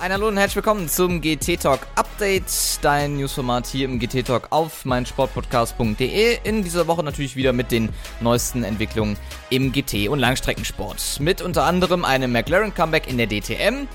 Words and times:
Ein 0.00 0.14
Hallo 0.14 0.28
und 0.28 0.38
herzlich 0.38 0.56
willkommen 0.56 0.88
zum 0.88 1.20
GT 1.20 1.60
Talk 1.60 1.80
Update, 1.94 2.50
dein 2.80 3.18
Newsformat 3.18 3.66
hier 3.66 3.84
im 3.84 3.98
GT 3.98 4.26
Talk 4.26 4.46
auf 4.48 4.86
meinsportpodcast.de. 4.86 6.38
In 6.42 6.64
dieser 6.64 6.86
Woche 6.86 7.02
natürlich 7.02 7.36
wieder 7.36 7.52
mit 7.52 7.70
den 7.70 7.90
neuesten 8.22 8.64
Entwicklungen 8.64 9.18
im 9.50 9.72
GT- 9.72 10.08
und 10.08 10.18
Langstreckensport. 10.18 11.20
Mit 11.20 11.42
unter 11.42 11.64
anderem 11.64 12.06
einem 12.06 12.32
McLaren 12.32 12.72
Comeback 12.72 13.08
in 13.08 13.18
der 13.18 13.26
DTM, 13.26 13.86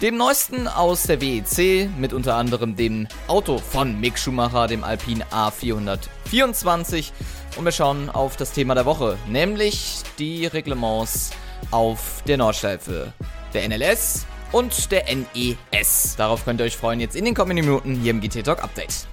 dem 0.00 0.16
neuesten 0.16 0.68
aus 0.68 1.02
der 1.02 1.20
WEC, 1.20 1.90
mit 1.98 2.12
unter 2.12 2.36
anderem 2.36 2.76
dem 2.76 3.08
Auto 3.26 3.58
von 3.58 3.98
Mick 3.98 4.16
Schumacher, 4.16 4.68
dem 4.68 4.84
Alpine 4.84 5.26
A424. 5.32 7.10
Und 7.56 7.64
wir 7.64 7.72
schauen 7.72 8.10
auf 8.10 8.36
das 8.36 8.52
Thema 8.52 8.76
der 8.76 8.86
Woche, 8.86 9.18
nämlich 9.26 10.02
die 10.20 10.46
Reglements 10.46 11.30
auf 11.72 12.22
der 12.28 12.36
Nordschleife 12.36 13.12
der 13.52 13.68
NLS 13.68 14.24
und 14.52 14.90
der 14.90 15.04
NES. 15.04 16.16
Darauf 16.16 16.44
könnt 16.44 16.60
ihr 16.60 16.64
euch 16.64 16.76
freuen 16.76 17.00
jetzt 17.00 17.16
in 17.16 17.24
den 17.24 17.34
kommenden 17.34 17.66
Minuten 17.66 17.94
hier 17.94 18.10
im 18.10 18.20
GT 18.20 18.44
Talk 18.44 18.62
Update. 18.62 19.06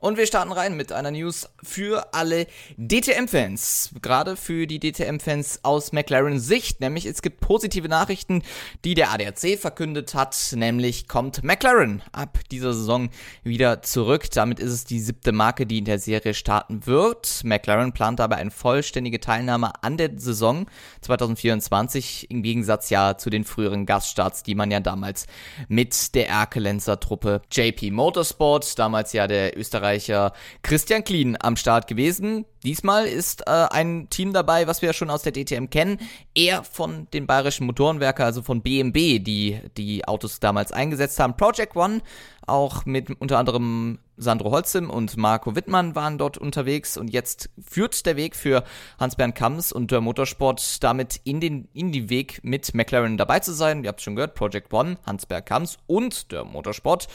Und 0.00 0.16
wir 0.16 0.26
starten 0.26 0.50
rein 0.50 0.78
mit 0.78 0.92
einer 0.92 1.10
News 1.10 1.46
für 1.62 2.14
alle 2.14 2.46
DTM-Fans. 2.78 3.90
Gerade 4.00 4.34
für 4.34 4.66
die 4.66 4.80
DTM-Fans 4.80 5.60
aus 5.62 5.92
McLaren 5.92 6.40
Sicht. 6.40 6.80
Nämlich 6.80 7.04
es 7.04 7.20
gibt 7.20 7.40
positive 7.40 7.86
Nachrichten, 7.86 8.42
die 8.82 8.94
der 8.94 9.12
ADAC 9.12 9.58
verkündet 9.58 10.14
hat. 10.14 10.54
Nämlich 10.56 11.06
kommt 11.06 11.44
McLaren 11.44 12.02
ab 12.12 12.38
dieser 12.50 12.72
Saison 12.72 13.10
wieder 13.42 13.82
zurück. 13.82 14.30
Damit 14.30 14.58
ist 14.58 14.72
es 14.72 14.84
die 14.84 15.00
siebte 15.00 15.32
Marke, 15.32 15.66
die 15.66 15.78
in 15.78 15.84
der 15.84 15.98
Serie 15.98 16.32
starten 16.32 16.86
wird. 16.86 17.42
McLaren 17.44 17.92
plant 17.92 18.20
dabei 18.20 18.36
eine 18.36 18.50
vollständige 18.50 19.20
Teilnahme 19.20 19.72
an 19.82 19.98
der 19.98 20.12
Saison 20.16 20.64
2024. 21.02 22.30
Im 22.30 22.42
Gegensatz 22.42 22.88
ja 22.88 23.18
zu 23.18 23.28
den 23.28 23.44
früheren 23.44 23.84
Gaststarts, 23.84 24.44
die 24.44 24.54
man 24.54 24.70
ja 24.70 24.80
damals 24.80 25.26
mit 25.68 26.14
der 26.14 26.30
Erkelenzer 26.30 26.98
Truppe 26.98 27.42
JP 27.52 27.90
Motorsport, 27.90 28.78
damals 28.78 29.12
ja 29.12 29.26
der 29.26 29.58
Österreicher 29.58 29.89
Österreicher 29.90 30.32
Christian 30.62 31.04
Klien 31.04 31.36
am 31.40 31.56
Start 31.56 31.86
gewesen. 31.86 32.44
Diesmal 32.62 33.06
ist 33.06 33.42
äh, 33.46 33.50
ein 33.50 34.08
Team 34.10 34.32
dabei, 34.32 34.66
was 34.66 34.82
wir 34.82 34.88
ja 34.88 34.92
schon 34.92 35.10
aus 35.10 35.22
der 35.22 35.32
DTM 35.32 35.66
kennen, 35.70 35.98
eher 36.34 36.62
von 36.62 37.08
den 37.12 37.26
bayerischen 37.26 37.66
Motorenwerker, 37.66 38.24
also 38.24 38.42
von 38.42 38.62
BMW, 38.62 39.18
die 39.18 39.60
die 39.76 40.04
Autos 40.06 40.40
damals 40.40 40.70
eingesetzt 40.72 41.18
haben. 41.18 41.36
Project 41.36 41.74
One, 41.74 42.02
auch 42.50 42.84
mit 42.84 43.20
unter 43.20 43.38
anderem 43.38 43.98
Sandro 44.20 44.50
Holzim 44.50 44.90
und 44.90 45.16
Marco 45.16 45.56
Wittmann 45.56 45.94
waren 45.94 46.18
dort 46.18 46.36
unterwegs 46.36 46.98
und 46.98 47.08
jetzt 47.08 47.48
führt 47.58 48.04
der 48.04 48.16
Weg 48.16 48.36
für 48.36 48.64
Hans-Bernd 48.98 49.34
Kamms 49.34 49.72
und 49.72 49.90
der 49.90 50.02
Motorsport 50.02 50.82
damit 50.84 51.20
in 51.24 51.40
den 51.40 51.68
in 51.72 51.90
die 51.90 52.10
Weg 52.10 52.40
mit 52.42 52.74
McLaren 52.74 53.16
dabei 53.16 53.40
zu 53.40 53.54
sein. 53.54 53.82
Ihr 53.82 53.88
habt 53.88 54.02
schon 54.02 54.16
gehört, 54.16 54.34
Project 54.34 54.74
One, 54.74 54.98
Hans-Bernd 55.06 55.46
Kamms 55.46 55.78
und 55.86 56.32
der 56.32 56.44
Motorsport 56.44 57.08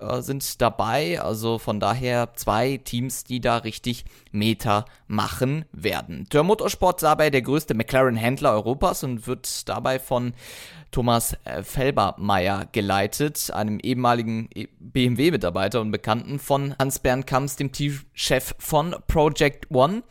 äh, 0.00 0.20
sind 0.22 0.60
dabei. 0.60 1.20
Also 1.20 1.58
von 1.58 1.80
daher 1.80 2.34
zwei 2.34 2.76
Teams, 2.76 3.24
die 3.24 3.40
da 3.40 3.56
richtig 3.56 4.04
Meter 4.30 4.84
machen 5.08 5.64
werden. 5.72 6.28
Der 6.32 6.44
Motorsport 6.44 7.02
dabei 7.02 7.30
der 7.30 7.42
größte 7.42 7.74
McLaren-Händler 7.74 8.52
Europas 8.52 9.02
und 9.02 9.26
wird 9.26 9.68
dabei 9.68 9.98
von 9.98 10.32
Thomas 10.92 11.36
äh, 11.44 11.62
Felbermeier 11.62 12.68
geleitet, 12.70 13.50
einem 13.52 13.80
ehemaligen 13.80 14.48
e- 14.54 14.68
BMW-Mitarbeiter 14.82 15.80
und 15.80 15.90
Bekannten 15.90 16.38
von 16.38 16.74
Hans-Bernd 16.78 17.26
Kamps, 17.26 17.56
dem 17.56 17.72
Teamchef 17.72 18.54
von 18.58 18.96
Project 19.06 19.70
One. 19.70 20.02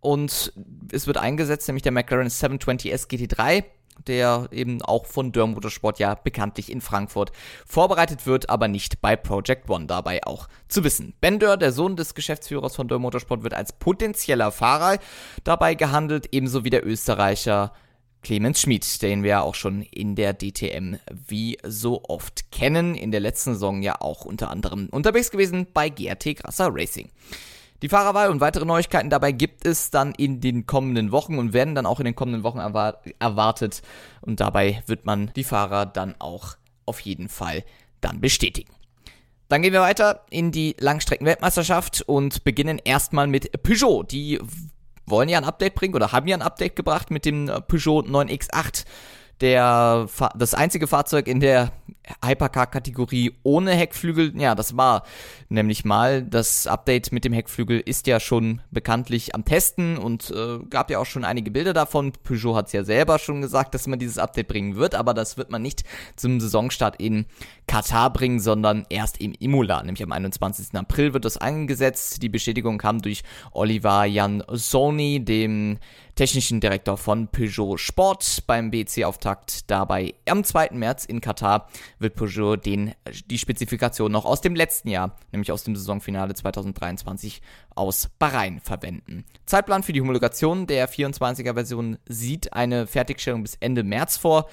Und 0.00 0.52
es 0.92 1.06
wird 1.06 1.16
eingesetzt, 1.16 1.68
nämlich 1.68 1.82
der 1.82 1.92
McLaren 1.92 2.28
720S 2.28 3.08
GT3, 3.08 3.64
der 4.06 4.48
eben 4.52 4.80
auch 4.82 5.06
von 5.06 5.32
Dörr 5.32 5.48
Motorsport 5.48 5.98
ja 5.98 6.14
bekanntlich 6.14 6.70
in 6.70 6.80
Frankfurt 6.80 7.32
vorbereitet 7.66 8.26
wird, 8.26 8.48
aber 8.48 8.68
nicht 8.68 9.00
bei 9.00 9.16
Project 9.16 9.68
One 9.68 9.86
dabei 9.86 10.24
auch 10.24 10.48
zu 10.68 10.84
wissen. 10.84 11.14
Ben 11.20 11.38
Dörr, 11.38 11.56
der 11.56 11.72
Sohn 11.72 11.96
des 11.96 12.14
Geschäftsführers 12.14 12.76
von 12.76 12.88
Dörr 12.88 13.00
Motorsport, 13.00 13.42
wird 13.42 13.54
als 13.54 13.72
potenzieller 13.72 14.52
Fahrer 14.52 14.98
dabei 15.44 15.74
gehandelt, 15.74 16.28
ebenso 16.32 16.64
wie 16.64 16.70
der 16.70 16.86
Österreicher 16.86 17.72
Clemens 18.22 18.60
Schmid, 18.60 19.02
den 19.02 19.22
wir 19.22 19.30
ja 19.30 19.40
auch 19.42 19.54
schon 19.54 19.82
in 19.82 20.14
der 20.14 20.34
DTM 20.34 20.96
wie 21.28 21.58
so 21.64 22.02
oft 22.04 22.50
kennen, 22.50 22.94
in 22.94 23.10
der 23.10 23.20
letzten 23.20 23.54
Saison 23.54 23.82
ja 23.82 24.00
auch 24.00 24.24
unter 24.24 24.50
anderem 24.50 24.88
unterwegs 24.90 25.30
gewesen 25.30 25.66
bei 25.72 25.88
GRT 25.88 26.36
Grasser 26.36 26.68
Racing. 26.72 27.10
Die 27.80 27.88
Fahrerwahl 27.88 28.30
und 28.30 28.40
weitere 28.40 28.64
Neuigkeiten 28.64 29.08
dabei 29.08 29.30
gibt 29.30 29.64
es 29.64 29.90
dann 29.90 30.12
in 30.12 30.40
den 30.40 30.66
kommenden 30.66 31.12
Wochen 31.12 31.38
und 31.38 31.52
werden 31.52 31.76
dann 31.76 31.86
auch 31.86 32.00
in 32.00 32.06
den 32.06 32.16
kommenden 32.16 32.42
Wochen 32.42 32.58
erwartet. 32.58 33.82
Und 34.20 34.40
dabei 34.40 34.82
wird 34.86 35.06
man 35.06 35.30
die 35.36 35.44
Fahrer 35.44 35.86
dann 35.86 36.16
auch 36.18 36.56
auf 36.86 36.98
jeden 37.00 37.28
Fall 37.28 37.64
dann 38.00 38.20
bestätigen. 38.20 38.72
Dann 39.48 39.62
gehen 39.62 39.72
wir 39.72 39.80
weiter 39.80 40.24
in 40.28 40.50
die 40.50 40.74
Langstreckenweltmeisterschaft 40.78 42.02
und 42.02 42.42
beginnen 42.42 42.80
erstmal 42.84 43.28
mit 43.28 43.62
Peugeot. 43.62 44.02
Die 44.02 44.40
wollen 45.10 45.28
ja 45.28 45.38
ein 45.38 45.44
Update 45.44 45.74
bringen 45.74 45.94
oder 45.94 46.12
haben 46.12 46.26
ja 46.28 46.36
ein 46.36 46.42
Update 46.42 46.76
gebracht 46.76 47.10
mit 47.10 47.24
dem 47.24 47.46
Peugeot 47.66 48.02
9X8 48.02 48.84
der 49.40 50.08
das 50.36 50.54
einzige 50.54 50.86
Fahrzeug 50.86 51.28
in 51.28 51.40
der 51.40 51.70
Hypercar-Kategorie 52.24 53.32
ohne 53.42 53.72
Heckflügel. 53.72 54.32
Ja, 54.40 54.54
das 54.54 54.76
war 54.76 55.04
nämlich 55.48 55.84
mal. 55.84 56.22
Das 56.22 56.66
Update 56.66 57.12
mit 57.12 57.24
dem 57.24 57.32
Heckflügel 57.32 57.80
ist 57.80 58.06
ja 58.06 58.20
schon 58.20 58.60
bekanntlich 58.70 59.34
am 59.34 59.44
Testen 59.44 59.98
und 59.98 60.30
äh, 60.30 60.58
gab 60.70 60.90
ja 60.90 60.98
auch 60.98 61.06
schon 61.06 61.24
einige 61.24 61.50
Bilder 61.50 61.72
davon. 61.72 62.12
Peugeot 62.22 62.56
hat 62.56 62.66
es 62.66 62.72
ja 62.72 62.84
selber 62.84 63.18
schon 63.18 63.40
gesagt, 63.40 63.74
dass 63.74 63.86
man 63.86 63.98
dieses 63.98 64.18
Update 64.18 64.48
bringen 64.48 64.76
wird, 64.76 64.94
aber 64.94 65.14
das 65.14 65.36
wird 65.36 65.50
man 65.50 65.62
nicht 65.62 65.84
zum 66.16 66.40
Saisonstart 66.40 67.00
in 67.00 67.26
Katar 67.66 68.12
bringen, 68.12 68.40
sondern 68.40 68.86
erst 68.88 69.20
im 69.20 69.34
Imola, 69.38 69.82
nämlich 69.82 70.02
am 70.02 70.12
21. 70.12 70.74
April 70.74 71.12
wird 71.14 71.24
das 71.24 71.36
eingesetzt. 71.36 72.22
Die 72.22 72.28
Bestätigung 72.28 72.78
kam 72.78 73.02
durch 73.02 73.22
Oliver 73.52 74.04
Jan 74.04 74.42
Sony, 74.48 75.24
dem 75.24 75.78
technischen 76.18 76.58
Direktor 76.58 76.96
von 76.96 77.28
Peugeot 77.28 77.76
Sport 77.76 78.42
beim 78.48 78.72
BC-Auftakt. 78.72 79.70
Dabei 79.70 80.14
am 80.28 80.42
2. 80.42 80.70
März 80.72 81.04
in 81.04 81.20
Katar 81.20 81.68
wird 82.00 82.16
Peugeot 82.16 82.56
den, 82.56 82.92
die 83.26 83.38
Spezifikation 83.38 84.10
noch 84.10 84.24
aus 84.24 84.40
dem 84.40 84.56
letzten 84.56 84.88
Jahr, 84.88 85.16
nämlich 85.30 85.52
aus 85.52 85.62
dem 85.62 85.76
Saisonfinale 85.76 86.34
2023 86.34 87.40
aus 87.76 88.08
Bahrain 88.18 88.58
verwenden. 88.58 89.26
Zeitplan 89.46 89.84
für 89.84 89.92
die 89.92 90.00
Homologation 90.00 90.66
der 90.66 90.88
24er 90.88 91.54
Version 91.54 91.98
sieht 92.08 92.52
eine 92.52 92.88
Fertigstellung 92.88 93.42
bis 93.42 93.54
Ende 93.60 93.84
März 93.84 94.16
vor 94.16 94.48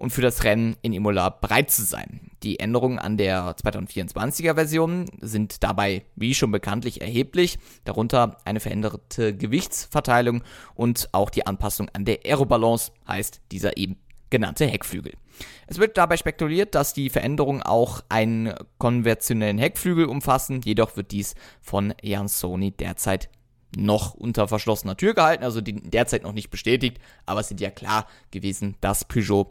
und 0.00 0.10
für 0.10 0.22
das 0.22 0.44
Rennen 0.44 0.76
in 0.80 0.94
Imola 0.94 1.28
bereit 1.28 1.70
zu 1.70 1.84
sein. 1.84 2.30
Die 2.42 2.58
Änderungen 2.58 2.98
an 2.98 3.18
der 3.18 3.54
2024er 3.54 4.54
Version 4.54 5.04
sind 5.20 5.62
dabei, 5.62 6.06
wie 6.16 6.34
schon 6.34 6.50
bekanntlich, 6.50 7.02
erheblich, 7.02 7.58
darunter 7.84 8.38
eine 8.46 8.60
veränderte 8.60 9.36
Gewichtsverteilung 9.36 10.42
und 10.74 11.10
auch 11.12 11.28
die 11.28 11.46
Anpassung 11.46 11.90
an 11.92 12.06
der 12.06 12.20
Aerobalance, 12.24 12.92
heißt 13.06 13.42
dieser 13.52 13.76
eben 13.76 13.96
genannte 14.30 14.66
Heckflügel. 14.66 15.12
Es 15.66 15.78
wird 15.78 15.98
dabei 15.98 16.16
spekuliert, 16.16 16.74
dass 16.74 16.94
die 16.94 17.10
Veränderungen 17.10 17.62
auch 17.62 18.02
einen 18.08 18.54
konventionellen 18.78 19.58
Heckflügel 19.58 20.06
umfassen, 20.06 20.62
jedoch 20.64 20.96
wird 20.96 21.10
dies 21.10 21.34
von 21.60 21.92
Jan 22.02 22.28
Sony 22.28 22.70
derzeit 22.70 23.28
noch 23.76 24.14
unter 24.14 24.48
verschlossener 24.48 24.96
Tür 24.96 25.14
gehalten, 25.14 25.44
also 25.44 25.60
derzeit 25.60 26.22
noch 26.22 26.32
nicht 26.32 26.50
bestätigt, 26.50 26.98
aber 27.26 27.40
es 27.40 27.48
sind 27.48 27.60
ja 27.60 27.70
klar 27.70 28.06
gewesen, 28.30 28.76
dass 28.80 29.04
Peugeot 29.04 29.48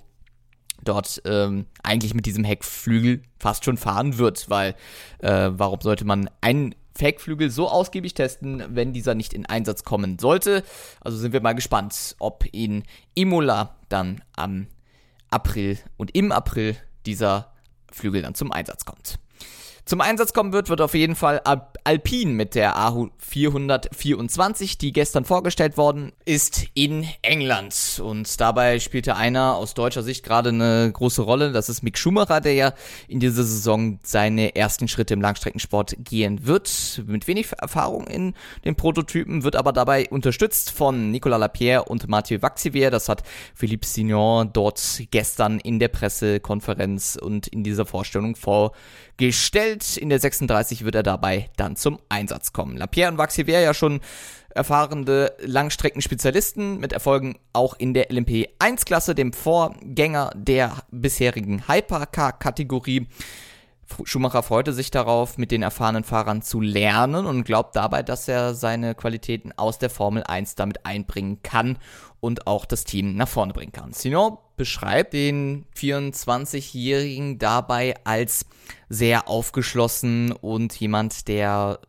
dort 0.84 1.22
ähm, 1.26 1.66
eigentlich 1.84 2.14
mit 2.14 2.26
diesem 2.26 2.44
Heckflügel 2.44 3.22
fast 3.40 3.66
schon 3.66 3.78
fahren 3.78 4.18
wird, 4.18 4.50
weil 4.50 4.76
äh, 5.20 5.50
warum 5.52 5.82
sollte 5.82 6.06
man 6.06 6.30
einen 6.42 6.76
Heckflügel 6.98 7.50
so 7.50 7.70
ausgiebig 7.70 8.14
testen, 8.14 8.64
wenn 8.70 8.94
dieser 8.94 9.16
nicht 9.16 9.34
in 9.34 9.46
Einsatz 9.46 9.84
kommen 9.84 10.20
sollte? 10.20 10.64
Also 11.02 11.18
sind 11.18 11.34
wir 11.34 11.42
mal 11.42 11.54
gespannt, 11.54 12.16
ob 12.20 12.46
in 12.52 12.84
Imola 13.16 13.78
dann 13.88 14.22
am 14.36 14.68
April 15.30 15.78
und 15.98 16.16
im 16.16 16.32
April 16.32 16.76
dieser 17.06 17.54
Flügel 17.92 18.22
dann 18.22 18.36
zum 18.36 18.52
Einsatz 18.52 18.86
kommt. 18.86 19.20
Zum 19.90 20.02
Einsatz 20.02 20.34
kommen 20.34 20.54
wird, 20.54 20.70
wird 20.70 20.82
auf 20.82 20.94
jeden 20.94 21.16
Fall 21.16 21.42
Alpine 21.84 22.32
mit 22.34 22.54
der 22.54 22.78
AHU 22.78 23.08
424, 23.18 24.78
die 24.78 24.94
gestern 24.94 25.26
vorgestellt 25.26 25.78
worden 25.78 26.12
ist 26.26 26.68
in 26.76 27.08
England. 27.24 28.00
Und 28.04 28.40
dabei 28.40 28.80
spielte 28.80 29.16
einer 29.16 29.56
aus 29.56 29.74
deutscher 29.74 30.04
Sicht 30.04 30.24
gerade 30.24 30.50
eine 30.50 30.92
große 30.94 31.24
Rolle. 31.24 31.52
Das 31.52 31.70
ist 31.70 31.82
Mick 31.82 31.98
Schumacher, 31.98 32.40
der 32.40 32.54
ja 32.54 32.74
in 33.08 33.20
dieser 33.20 33.44
Saison 33.44 33.98
seine 34.04 34.56
ersten 34.56 34.88
Schritte 34.88 35.16
im 35.16 35.22
Langstreckensport 35.22 35.96
gehen 35.98 36.46
wird. 36.46 37.02
Mit 37.08 37.26
wenig 37.26 37.52
Erfahrung 37.58 38.06
in 38.06 38.36
den 38.66 38.76
Prototypen, 38.76 39.44
wird 39.44 39.56
aber 39.56 39.74
dabei 39.74 40.08
unterstützt 40.08 40.70
von 40.70 41.10
Nicolas 41.10 41.40
Lapierre 41.40 41.86
und 41.86 42.08
Mathieu 42.08 42.44
Vaxivier. 42.44 42.92
Das 42.92 43.10
hat 43.10 43.24
Philippe 43.56 43.88
Signon 43.88 44.54
dort 44.54 45.02
gestern 45.10 45.58
in 45.58 45.80
der 45.80 45.88
Pressekonferenz 45.88 47.18
und 47.20 47.48
in 47.48 47.64
dieser 47.64 47.88
Vorstellung 47.88 48.36
vorgestellt. 48.36 49.79
In 49.98 50.10
der 50.10 50.20
36 50.20 50.86
wird 50.86 50.96
er 50.96 51.04
dabei 51.04 51.50
dann 51.58 51.76
zum 51.76 52.00
Einsatz 52.10 52.54
kommen. 52.54 52.78
Lapierre 52.78 53.12
und 53.12 53.18
Vaxivier 53.18 53.60
ja 53.62 53.74
schon 53.74 54.00
erfahrene 54.50 55.32
Langstreckenspezialisten 55.40 56.80
mit 56.80 56.94
Erfolgen 56.94 57.38
auch 57.54 57.76
in 57.78 57.94
der 57.94 58.10
LMP1-Klasse, 58.10 59.16
dem 59.16 59.34
Vorgänger 59.34 60.32
der 60.36 60.84
bisherigen 60.92 61.68
Hypercar-Kategorie. 61.68 63.08
Schumacher 64.04 64.44
freute 64.44 64.74
sich 64.74 64.92
darauf, 64.92 65.38
mit 65.38 65.52
den 65.52 65.64
erfahrenen 65.64 66.04
Fahrern 66.04 66.42
zu 66.42 66.62
lernen 66.62 67.26
und 67.26 67.44
glaubt 67.44 67.76
dabei, 67.76 68.04
dass 68.04 68.28
er 68.28 68.54
seine 68.54 68.96
Qualitäten 68.96 69.52
aus 69.58 69.80
der 69.80 69.90
Formel 69.90 70.24
1 70.24 70.56
damit 70.56 70.86
einbringen 70.86 71.42
kann 71.44 71.78
und 72.20 72.48
auch 72.48 72.66
das 72.66 72.84
Team 72.84 73.16
nach 73.16 73.28
vorne 73.28 73.54
bringen 73.54 73.72
kann. 73.72 73.94
Sinon 73.94 74.38
beschreibt 74.60 75.14
den 75.14 75.66
24-Jährigen 75.74 77.40
dabei 77.40 77.96
als 78.04 78.46
sehr 78.90 79.30
aufgeschlossen 79.30 80.34
und 80.34 80.78
jemand, 80.78 81.30
der 81.30 81.80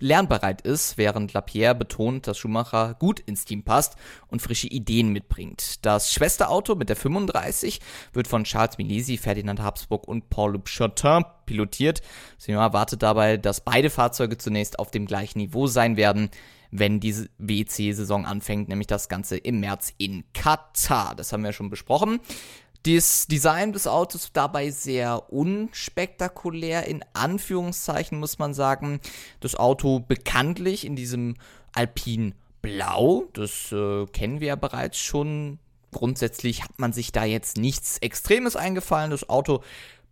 lernbereit 0.00 0.62
ist, 0.62 0.98
während 0.98 1.32
Lapierre 1.32 1.76
betont, 1.76 2.26
dass 2.26 2.36
Schumacher 2.36 2.96
gut 2.98 3.20
ins 3.20 3.44
Team 3.44 3.62
passt 3.62 3.94
und 4.26 4.42
frische 4.42 4.66
Ideen 4.66 5.10
mitbringt. 5.10 5.86
Das 5.86 6.12
Schwesterauto 6.12 6.74
mit 6.74 6.88
der 6.88 6.96
35 6.96 7.80
wird 8.12 8.26
von 8.26 8.42
Charles 8.42 8.78
Milisi, 8.78 9.16
Ferdinand 9.16 9.62
Habsburg 9.62 10.08
und 10.08 10.28
Paul-Loup 10.28 10.68
Chotin 10.68 11.24
pilotiert. 11.46 12.02
Senior 12.36 12.64
erwartet 12.64 13.04
dabei, 13.04 13.36
dass 13.36 13.60
beide 13.60 13.90
Fahrzeuge 13.90 14.38
zunächst 14.38 14.80
auf 14.80 14.90
dem 14.90 15.06
gleichen 15.06 15.38
Niveau 15.38 15.68
sein 15.68 15.96
werden, 15.96 16.30
wenn 16.70 17.00
diese 17.00 17.28
WC-Saison 17.38 18.26
anfängt, 18.26 18.68
nämlich 18.68 18.86
das 18.86 19.08
Ganze 19.08 19.36
im 19.36 19.60
März 19.60 19.92
in 19.98 20.24
Katar. 20.34 21.14
Das 21.14 21.32
haben 21.32 21.44
wir 21.44 21.52
schon 21.52 21.70
besprochen. 21.70 22.20
Das 22.84 23.26
Design 23.26 23.72
des 23.72 23.86
Autos 23.86 24.30
dabei 24.32 24.70
sehr 24.70 25.32
unspektakulär, 25.32 26.86
in 26.86 27.04
Anführungszeichen 27.12 28.18
muss 28.18 28.38
man 28.38 28.54
sagen. 28.54 29.00
Das 29.40 29.56
Auto 29.56 30.00
bekanntlich 30.00 30.86
in 30.86 30.94
diesem 30.94 31.36
Alpin 31.74 32.34
Blau, 32.62 33.26
das 33.32 33.72
äh, 33.72 34.06
kennen 34.06 34.40
wir 34.40 34.48
ja 34.48 34.56
bereits 34.56 34.98
schon. 34.98 35.58
Grundsätzlich 35.92 36.62
hat 36.62 36.78
man 36.78 36.92
sich 36.92 37.12
da 37.12 37.24
jetzt 37.24 37.56
nichts 37.56 37.98
Extremes 37.98 38.56
eingefallen. 38.56 39.10
Das 39.10 39.28
Auto 39.28 39.62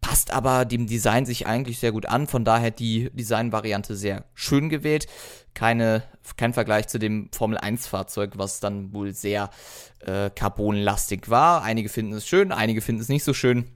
passt 0.00 0.32
aber 0.32 0.64
dem 0.64 0.86
Design 0.86 1.26
sich 1.26 1.46
eigentlich 1.46 1.78
sehr 1.78 1.92
gut 1.92 2.06
an. 2.06 2.26
Von 2.26 2.44
daher 2.44 2.70
die 2.70 3.10
Designvariante 3.12 3.96
sehr 3.96 4.24
schön 4.34 4.68
gewählt. 4.68 5.06
Keine, 5.54 6.02
kein 6.36 6.52
Vergleich 6.52 6.88
zu 6.88 6.98
dem 6.98 7.30
Formel 7.32 7.58
1 7.58 7.86
Fahrzeug, 7.86 8.32
was 8.36 8.60
dann 8.60 8.92
wohl 8.92 9.14
sehr 9.14 9.50
äh, 10.00 10.30
carbonlastig 10.30 11.28
war. 11.30 11.62
Einige 11.62 11.88
finden 11.88 12.12
es 12.12 12.26
schön, 12.26 12.52
einige 12.52 12.80
finden 12.80 13.02
es 13.02 13.08
nicht 13.08 13.24
so 13.24 13.34
schön 13.34 13.75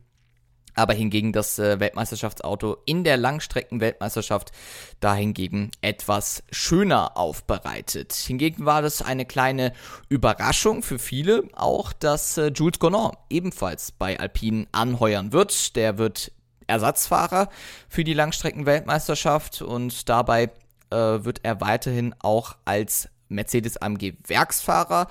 aber 0.75 0.95
hingegen 0.95 1.33
das 1.33 1.59
äh, 1.59 1.81
Weltmeisterschaftsauto 1.81 2.79
in 2.87 3.05
der 3.05 3.17
Langstrecken-Weltmeisterschaft 3.17 4.53
dahingegen 5.01 5.71
etwas 5.81 6.43
schöner 6.51 7.17
aufbereitet. 7.17 8.13
Hingegen 8.13 8.65
war 8.65 8.83
das 8.83 9.03
eine 9.03 9.25
kleine 9.25 9.73
Überraschung 10.09 10.83
für 10.83 10.99
viele 10.99 11.45
auch, 11.55 11.93
dass 11.93 12.37
äh, 12.37 12.49
Jules 12.55 12.79
Gonon 12.79 13.13
ebenfalls 13.29 13.93
bei 13.93 14.19
Alpine 14.19 14.67
anheuern 14.73 15.33
wird. 15.33 15.77
Der 15.77 15.99
wird 15.99 16.33
Ersatzfahrer 16.67 17.49
für 17.89 18.05
die 18.05 18.15
Langstrecken-Weltmeisterschaft 18.15 19.63
und 19.63 20.09
dabei 20.09 20.51
äh, 20.91 20.97
wird 20.97 21.41
er 21.43 21.61
weiterhin 21.61 22.15
auch 22.21 22.57
als 22.65 23.09
Mercedes 23.29 23.77
AMG 23.77 24.15
Werksfahrer 24.27 25.07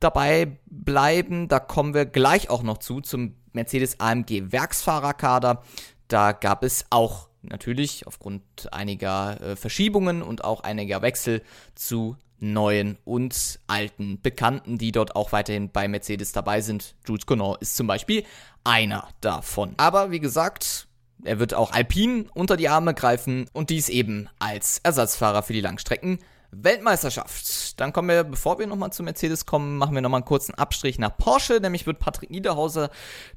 dabei 0.00 0.58
bleiben. 0.66 1.48
Da 1.48 1.58
kommen 1.58 1.94
wir 1.94 2.06
gleich 2.06 2.48
auch 2.48 2.62
noch 2.62 2.78
zu, 2.78 3.00
zum 3.00 3.34
Mercedes 3.56 3.98
AMG 3.98 4.52
Werksfahrerkader. 4.52 5.62
Da 6.06 6.30
gab 6.30 6.62
es 6.62 6.86
auch 6.90 7.28
natürlich 7.42 8.06
aufgrund 8.06 8.42
einiger 8.72 9.40
äh, 9.40 9.56
Verschiebungen 9.56 10.22
und 10.22 10.44
auch 10.44 10.60
einiger 10.60 11.02
Wechsel 11.02 11.42
zu 11.74 12.16
neuen 12.38 12.98
und 13.04 13.58
alten 13.66 14.20
Bekannten, 14.20 14.78
die 14.78 14.92
dort 14.92 15.16
auch 15.16 15.32
weiterhin 15.32 15.70
bei 15.70 15.88
Mercedes 15.88 16.32
dabei 16.32 16.60
sind. 16.60 16.94
Jules 17.06 17.26
Connor 17.26 17.60
ist 17.60 17.76
zum 17.76 17.86
Beispiel 17.86 18.24
einer 18.62 19.08
davon. 19.20 19.74
Aber 19.78 20.10
wie 20.10 20.20
gesagt, 20.20 20.86
er 21.24 21.38
wird 21.38 21.54
auch 21.54 21.72
Alpine 21.72 22.26
unter 22.34 22.56
die 22.56 22.68
Arme 22.68 22.94
greifen 22.94 23.48
und 23.52 23.70
dies 23.70 23.88
eben 23.88 24.28
als 24.38 24.80
Ersatzfahrer 24.82 25.42
für 25.42 25.54
die 25.54 25.60
Langstrecken 25.60 26.18
Weltmeisterschaft. 26.50 27.80
Dann 27.80 27.92
kommen 27.92 28.08
wir, 28.08 28.24
bevor 28.24 28.58
wir 28.58 28.66
nochmal 28.66 28.92
zu 28.92 29.02
Mercedes 29.02 29.46
kommen, 29.46 29.78
machen 29.78 29.94
wir 29.94 30.02
nochmal 30.02 30.18
einen 30.18 30.26
kurzen 30.26 30.54
Abstrich 30.54 30.98
nach 30.98 31.16
Porsche. 31.16 31.58
Nämlich 31.60 31.86
wird 31.86 31.98
Patrick 31.98 32.30
Niederhauser, 32.30 32.90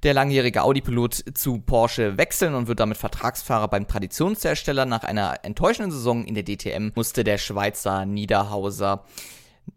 der 0.04 0.14
langjährige 0.14 0.64
Audi-Pilot, 0.64 1.24
zu 1.34 1.60
Porsche 1.60 2.18
wechseln 2.18 2.56
und 2.56 2.68
wird 2.68 2.80
damit 2.80 2.98
Vertragsfahrer 2.98 3.68
beim 3.68 3.88
Traditionshersteller. 3.88 4.86
Nach 4.86 5.04
einer 5.04 5.44
enttäuschenden 5.44 5.92
Saison 5.92 6.26
in 6.26 6.36
der 6.36 6.44
DTM 6.44 6.92
musste 6.96 7.24
der 7.24 7.38
Schweizer 7.38 8.06
Niederhauser 8.06 9.06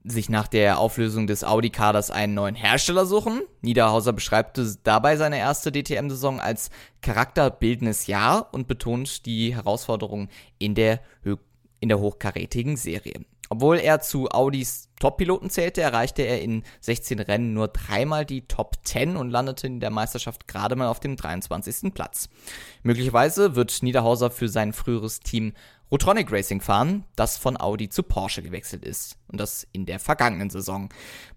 sich 0.05 0.29
nach 0.29 0.49
der 0.49 0.79
Auflösung 0.79 1.27
des 1.27 1.45
Audi-Kaders 1.45 2.11
einen 2.11 2.35
neuen 2.35 2.55
Hersteller 2.55 3.07
suchen. 3.07 3.43
Niederhauser 3.61 4.13
beschreibt 4.13 4.61
dabei 4.85 5.17
seine 5.17 5.39
erste 5.39 5.71
DTM-Saison 5.71 6.41
als 6.41 6.71
charakterbildendes 7.03 8.07
Jahr 8.07 8.49
und 8.53 8.69
betont 8.69 9.27
die 9.27 9.55
Herausforderungen 9.55 10.29
in 10.59 10.75
der 10.75 11.01
in 11.83 11.89
der 11.89 11.99
hochkarätigen 11.99 12.77
Serie. 12.77 13.21
Obwohl 13.51 13.77
er 13.77 14.01
zu 14.01 14.31
Audis 14.31 14.89
Top-Piloten 14.99 15.51
zählte, 15.51 15.83
erreichte 15.83 16.23
er 16.23 16.41
in 16.41 16.63
16 16.81 17.19
Rennen 17.19 17.53
nur 17.53 17.69
dreimal 17.69 18.25
die 18.25 18.47
Top 18.47 18.77
10 18.83 19.17
und 19.17 19.29
landete 19.29 19.67
in 19.67 19.79
der 19.79 19.91
Meisterschaft 19.91 20.49
gerade 20.49 20.75
mal 20.75 20.87
auf 20.87 21.01
dem 21.01 21.17
23. 21.17 21.93
Platz. 21.93 22.31
Möglicherweise 22.83 23.55
wird 23.55 23.83
Niederhauser 23.83 24.31
für 24.31 24.49
sein 24.49 24.73
früheres 24.73 25.21
Team 25.21 25.53
Rotronic 25.91 26.33
Racing 26.33 26.63
fahren, 26.63 27.05
das 27.17 27.37
von 27.37 27.61
Audi 27.61 27.91
zu 27.91 28.03
Porsche 28.03 28.43
gewechselt 28.43 28.87
ist. 28.87 29.19
Und 29.29 29.39
das 29.39 29.67
in 29.73 29.85
der 29.85 29.99
vergangenen 29.99 30.49
Saison. 30.49 30.89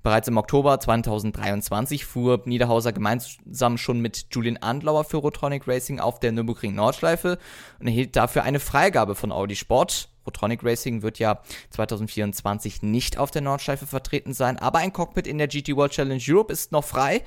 Bereits 0.01 0.29
im 0.29 0.37
Oktober 0.37 0.79
2023 0.79 2.05
fuhr 2.05 2.41
Niederhauser 2.45 2.93
gemeinsam 2.93 3.77
schon 3.77 3.99
mit 3.99 4.27
Julian 4.31 4.55
Andlauer 4.55 5.03
für 5.03 5.17
Rotronic 5.17 5.67
Racing 5.67 5.99
auf 5.99 6.21
der 6.21 6.31
Nürburgring 6.31 6.75
Nordschleife 6.75 7.37
und 7.81 7.87
erhielt 7.87 8.15
dafür 8.15 8.43
eine 8.43 8.61
Freigabe 8.61 9.15
von 9.15 9.33
Audi 9.33 9.57
Sport. 9.57 10.07
Rotronic 10.25 10.63
Racing 10.63 11.01
wird 11.01 11.19
ja 11.19 11.41
2024 11.71 12.83
nicht 12.83 13.17
auf 13.17 13.31
der 13.31 13.41
Nordschleife 13.41 13.87
vertreten 13.87 14.33
sein, 14.33 14.57
aber 14.57 14.79
ein 14.79 14.93
Cockpit 14.93 15.27
in 15.27 15.37
der 15.37 15.47
GT 15.47 15.75
World 15.75 15.91
Challenge 15.91 16.21
Europe 16.27 16.51
ist 16.51 16.71
noch 16.71 16.83
frei 16.83 17.23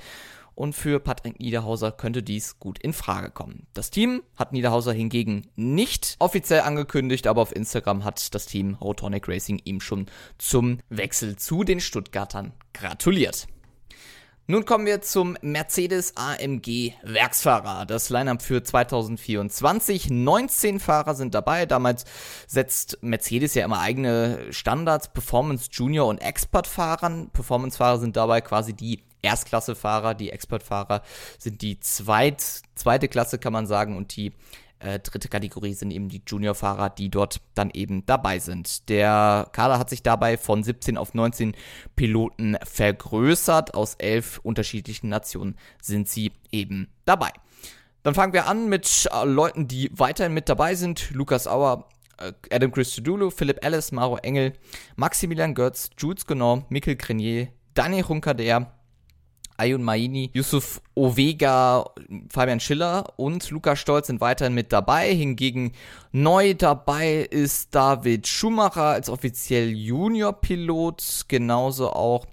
und 0.59 0.73
für 0.73 0.99
Patrick 0.99 1.39
Niederhauser 1.39 1.93
könnte 1.93 2.21
dies 2.21 2.59
gut 2.59 2.79
in 2.79 2.91
Frage 2.91 3.31
kommen. 3.31 3.65
Das 3.73 3.91
Team 3.91 4.23
hat 4.35 4.51
Niederhauser 4.51 4.91
hingegen 4.91 5.47
nicht 5.55 6.17
offiziell 6.19 6.61
angekündigt, 6.61 7.27
aber 7.27 7.41
auf 7.41 7.55
Instagram 7.55 8.03
hat 8.03 8.35
das 8.35 8.45
Team 8.45 8.75
Rotonic 8.75 9.29
Racing 9.29 9.61
ihm 9.63 9.79
schon 9.79 10.07
zum 10.37 10.79
Wechsel 10.89 11.37
zu 11.37 11.63
den 11.63 11.79
Stuttgartern 11.79 12.51
gratuliert. 12.73 13.47
Nun 14.51 14.65
kommen 14.65 14.87
wir 14.87 14.99
zum 15.03 15.37
Mercedes 15.43 16.17
AMG 16.17 16.93
Werksfahrer. 17.03 17.85
Das 17.85 18.09
Lineup 18.09 18.41
für 18.41 18.63
2024. 18.63 20.09
19 20.09 20.79
Fahrer 20.79 21.13
sind 21.13 21.35
dabei. 21.35 21.67
Damals 21.67 22.05
setzt 22.47 22.97
Mercedes 23.03 23.53
ja 23.53 23.63
immer 23.63 23.79
eigene 23.79 24.51
Standards. 24.51 25.09
Performance 25.09 25.69
Junior 25.71 26.07
und 26.07 26.17
Expert 26.17 26.65
Fahrern. 26.65 27.29
Performance 27.29 27.77
Fahrer 27.77 27.99
sind 27.99 28.15
dabei 28.15 28.41
quasi 28.41 28.73
die 28.73 29.03
Erstklassefahrer. 29.21 30.15
Die 30.15 30.31
Expertfahrer 30.31 31.03
sind 31.37 31.61
die 31.61 31.79
zweit, 31.79 32.41
zweite 32.73 33.07
Klasse, 33.07 33.37
kann 33.37 33.53
man 33.53 33.67
sagen. 33.67 33.95
Und 33.95 34.15
die 34.15 34.33
äh, 34.79 34.99
dritte 34.99 35.27
Kategorie 35.27 35.73
sind 35.73 35.91
eben 35.91 36.09
die 36.09 36.21
Juniorfahrer, 36.25 36.89
die 36.89 37.09
dort 37.09 37.41
dann 37.53 37.69
eben 37.71 38.05
dabei 38.05 38.39
sind. 38.39 38.89
Der 38.89 39.47
Kader 39.51 39.77
hat 39.77 39.89
sich 39.89 40.03
dabei 40.03 40.37
von 40.37 40.63
17 40.63 40.97
auf 40.97 41.13
19 41.13 41.55
Piloten 41.95 42.57
vergrößert. 42.63 43.73
Aus 43.73 43.95
elf 43.95 44.39
unterschiedlichen 44.43 45.09
Nationen 45.09 45.57
sind 45.81 46.07
sie 46.07 46.31
eben 46.51 46.87
dabei. 47.05 47.31
Dann 48.03 48.15
fangen 48.15 48.33
wir 48.33 48.47
an 48.47 48.69
mit 48.69 49.09
äh, 49.11 49.25
Leuten, 49.25 49.67
die 49.67 49.91
weiterhin 49.93 50.33
mit 50.33 50.47
dabei 50.47 50.75
sind. 50.75 51.11
Lukas 51.11 51.47
Auer, 51.47 51.89
äh, 52.17 52.31
Adam 52.49 52.71
Christodoulou, 52.71 53.29
Philipp 53.29 53.63
Ellis, 53.63 53.91
Maro 53.91 54.17
Engel, 54.17 54.53
Maximilian 54.95 55.53
Götz, 55.53 55.89
Jules 55.97 56.25
Genau, 56.25 56.63
Mikkel 56.69 56.95
Grenier, 56.95 57.49
Daniel 57.73 58.05
Runkader, 58.05 58.71
Ayun 59.59 59.83
Maini, 59.83 60.31
Yusuf 60.33 60.81
Ovega, 60.95 61.85
Fabian 62.29 62.61
Schiller 62.61 63.13
und 63.17 63.49
Lukas 63.51 63.77
Stolz 63.79 64.07
sind 64.07 64.21
weiterhin 64.21 64.53
mit 64.53 64.71
dabei. 64.71 65.13
Hingegen 65.13 65.73
neu 66.13 66.53
dabei 66.53 67.27
ist 67.29 67.75
David 67.75 68.25
Schumacher 68.25 68.83
als 68.83 69.09
offiziell 69.09 69.75
Junior-Pilot, 69.75 71.25
genauso 71.27 71.91
auch 71.91 72.25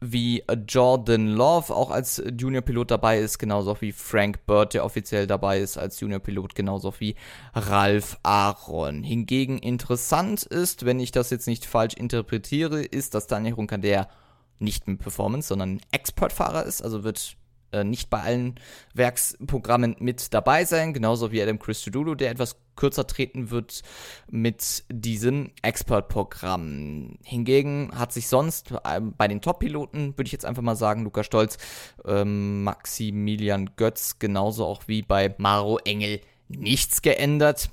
wie 0.00 0.42
Jordan 0.66 1.28
Love 1.28 1.74
auch 1.74 1.90
als 1.90 2.22
Junior-Pilot 2.38 2.90
dabei 2.90 3.20
ist, 3.20 3.38
genauso 3.38 3.80
wie 3.80 3.92
Frank 3.92 4.44
Bird, 4.44 4.74
der 4.74 4.84
offiziell 4.84 5.28
dabei 5.28 5.60
ist 5.60 5.78
als 5.78 6.00
Junior-Pilot, 6.00 6.56
genauso 6.56 6.92
wie 6.98 7.14
Ralf 7.54 8.18
Aaron. 8.24 9.02
Hingegen 9.04 9.58
interessant 9.58 10.42
ist, 10.42 10.84
wenn 10.84 10.98
ich 10.98 11.12
das 11.12 11.30
jetzt 11.30 11.46
nicht 11.46 11.66
falsch 11.66 11.94
interpretiere, 11.94 12.82
ist, 12.82 13.14
dass 13.14 13.28
Daniel 13.28 13.54
Runker 13.54 13.78
der 13.78 14.08
nicht 14.58 14.86
mit 14.86 15.00
Performance, 15.00 15.48
sondern 15.48 15.80
Expertfahrer 15.90 16.64
ist, 16.64 16.82
also 16.82 17.04
wird 17.04 17.36
äh, 17.74 17.84
nicht 17.84 18.08
bei 18.08 18.20
allen 18.20 18.54
Werksprogrammen 18.94 19.96
mit 19.98 20.32
dabei 20.32 20.64
sein, 20.64 20.94
genauso 20.94 21.32
wie 21.32 21.42
Adam 21.42 21.58
Christodoulou, 21.58 22.14
der 22.14 22.30
etwas 22.30 22.56
kürzer 22.76 23.06
treten 23.06 23.50
wird 23.50 23.82
mit 24.30 24.84
diesem 24.88 25.50
Expert-Programm. 25.62 27.18
Hingegen 27.24 27.90
hat 27.94 28.12
sich 28.12 28.28
sonst 28.28 28.72
äh, 28.84 29.00
bei 29.00 29.28
den 29.28 29.40
Top-Piloten, 29.40 30.16
würde 30.16 30.26
ich 30.26 30.32
jetzt 30.32 30.44
einfach 30.44 30.62
mal 30.62 30.76
sagen, 30.76 31.02
Luca 31.02 31.24
Stolz, 31.24 31.58
ähm, 32.04 32.62
Maximilian 32.62 33.70
Götz, 33.76 34.18
genauso 34.18 34.64
auch 34.64 34.84
wie 34.86 35.02
bei 35.02 35.34
Maro 35.38 35.78
Engel, 35.78 36.20
nichts 36.48 37.02
geändert. 37.02 37.70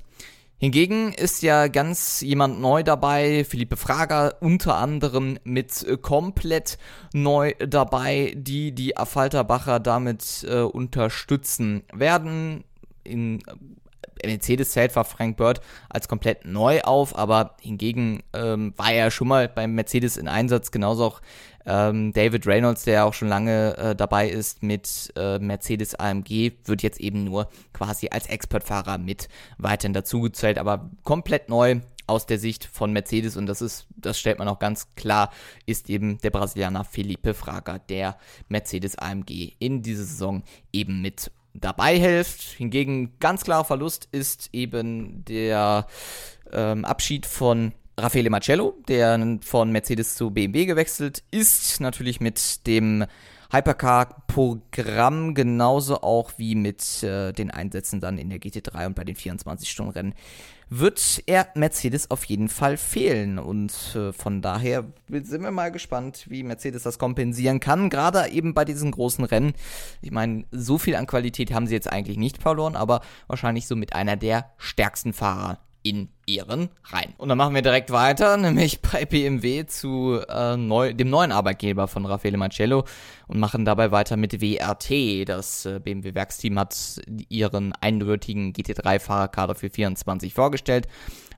Hingegen 0.62 1.12
ist 1.12 1.42
ja 1.42 1.66
ganz 1.66 2.20
jemand 2.20 2.60
neu 2.60 2.84
dabei, 2.84 3.42
Philippe 3.42 3.76
Frager 3.76 4.36
unter 4.38 4.76
anderem 4.76 5.36
mit 5.42 5.82
äh, 5.82 5.96
komplett 5.96 6.78
neu 7.12 7.54
dabei, 7.58 8.32
die 8.36 8.70
die 8.72 8.96
Affalterbacher 8.96 9.80
damit 9.80 10.46
äh, 10.48 10.60
unterstützen 10.60 11.82
werden. 11.92 12.62
In 13.02 13.42
äh, 14.22 14.28
Mercedes-Zelt 14.28 14.94
war 14.96 15.04
Frank 15.04 15.36
Bird 15.36 15.60
als 15.88 16.08
komplett 16.08 16.44
neu 16.44 16.80
auf, 16.82 17.16
aber 17.16 17.56
hingegen 17.60 18.22
ähm, 18.32 18.74
war 18.76 18.92
er 18.92 19.10
schon 19.10 19.28
mal 19.28 19.48
beim 19.48 19.74
Mercedes 19.74 20.16
in 20.16 20.28
Einsatz, 20.28 20.70
genauso 20.70 21.04
auch 21.04 21.20
ähm, 21.64 22.12
David 22.12 22.46
Reynolds, 22.46 22.84
der 22.84 23.06
auch 23.06 23.14
schon 23.14 23.28
lange 23.28 23.76
äh, 23.76 23.94
dabei 23.94 24.28
ist 24.28 24.62
mit 24.62 25.12
äh, 25.16 25.38
Mercedes 25.38 25.94
AMG, 25.94 26.52
wird 26.64 26.82
jetzt 26.82 27.00
eben 27.00 27.24
nur 27.24 27.48
quasi 27.72 28.08
als 28.10 28.26
Expertfahrer 28.26 28.98
mit 28.98 29.28
weiterhin 29.58 29.92
dazugezählt, 29.92 30.58
aber 30.58 30.90
komplett 31.04 31.48
neu 31.48 31.80
aus 32.06 32.26
der 32.26 32.38
Sicht 32.38 32.64
von 32.64 32.92
Mercedes 32.92 33.36
und 33.36 33.46
das 33.46 33.62
ist, 33.62 33.86
das 33.96 34.18
stellt 34.18 34.38
man 34.38 34.48
auch 34.48 34.58
ganz 34.58 34.94
klar, 34.96 35.30
ist 35.66 35.88
eben 35.88 36.18
der 36.18 36.30
Brasilianer 36.30 36.84
Felipe 36.84 37.32
Fraga, 37.32 37.78
der 37.78 38.18
Mercedes 38.48 38.98
AMG 38.98 39.52
in 39.58 39.82
dieser 39.82 40.04
Saison 40.04 40.42
eben 40.72 41.00
mit 41.00 41.30
dabei 41.54 41.98
hilft. 41.98 42.40
Hingegen 42.42 43.18
ganz 43.20 43.44
klarer 43.44 43.64
Verlust 43.64 44.08
ist 44.12 44.50
eben 44.52 45.24
der 45.24 45.86
ähm, 46.52 46.84
Abschied 46.84 47.26
von 47.26 47.72
Raffaele 47.98 48.30
Marcello, 48.30 48.74
der 48.88 49.38
von 49.42 49.70
Mercedes 49.70 50.14
zu 50.14 50.30
BMW 50.30 50.64
gewechselt 50.64 51.22
ist, 51.30 51.80
natürlich 51.80 52.20
mit 52.20 52.66
dem 52.66 53.04
Hypercar-Programm, 53.52 55.34
genauso 55.34 56.00
auch 56.00 56.32
wie 56.38 56.54
mit 56.54 57.02
äh, 57.02 57.32
den 57.32 57.50
Einsätzen 57.50 58.00
dann 58.00 58.16
in 58.16 58.30
der 58.30 58.40
GT3 58.40 58.86
und 58.86 58.94
bei 58.94 59.04
den 59.04 59.14
24-Stunden-Rennen, 59.14 60.14
wird 60.70 61.22
er 61.26 61.48
Mercedes 61.54 62.10
auf 62.10 62.24
jeden 62.24 62.48
Fall 62.48 62.78
fehlen. 62.78 63.38
Und 63.38 63.74
äh, 63.94 64.12
von 64.14 64.40
daher 64.40 64.84
sind 65.08 65.42
wir 65.42 65.50
mal 65.50 65.70
gespannt, 65.70 66.24
wie 66.30 66.42
Mercedes 66.42 66.82
das 66.82 66.98
kompensieren 66.98 67.60
kann, 67.60 67.90
gerade 67.90 68.30
eben 68.30 68.54
bei 68.54 68.64
diesen 68.64 68.90
großen 68.90 69.24
Rennen. 69.26 69.52
Ich 70.00 70.12
meine, 70.12 70.44
so 70.50 70.78
viel 70.78 70.96
an 70.96 71.06
Qualität 71.06 71.52
haben 71.52 71.66
sie 71.66 71.74
jetzt 71.74 71.92
eigentlich 71.92 72.16
nicht 72.16 72.40
verloren, 72.40 72.74
aber 72.74 73.02
wahrscheinlich 73.26 73.66
so 73.66 73.76
mit 73.76 73.94
einer 73.94 74.16
der 74.16 74.50
stärksten 74.56 75.12
Fahrer 75.12 75.58
in 75.82 76.08
ihren 76.26 76.70
Reihen. 76.84 77.14
Und 77.18 77.28
dann 77.28 77.38
machen 77.38 77.54
wir 77.54 77.62
direkt 77.62 77.90
weiter, 77.90 78.36
nämlich 78.38 78.80
bei 78.80 79.04
BMW 79.04 79.66
zu 79.66 80.20
äh, 80.28 80.56
neu, 80.56 80.92
dem 80.94 81.10
neuen 81.10 81.32
Arbeitgeber 81.32 81.88
von 81.88 82.06
Raffaele 82.06 82.36
Marcello 82.36 82.84
und 83.26 83.38
machen 83.38 83.64
dabei 83.64 83.90
weiter 83.90 84.16
mit 84.16 84.40
WRT. 84.40 85.28
Das 85.28 85.66
äh, 85.66 85.80
BMW-Werksteam 85.80 86.58
hat 86.58 87.00
ihren 87.28 87.72
eindeutigen 87.80 88.52
GT3-Fahrerkader 88.52 89.54
für 89.54 89.70
24 89.70 90.34
vorgestellt. 90.34 90.86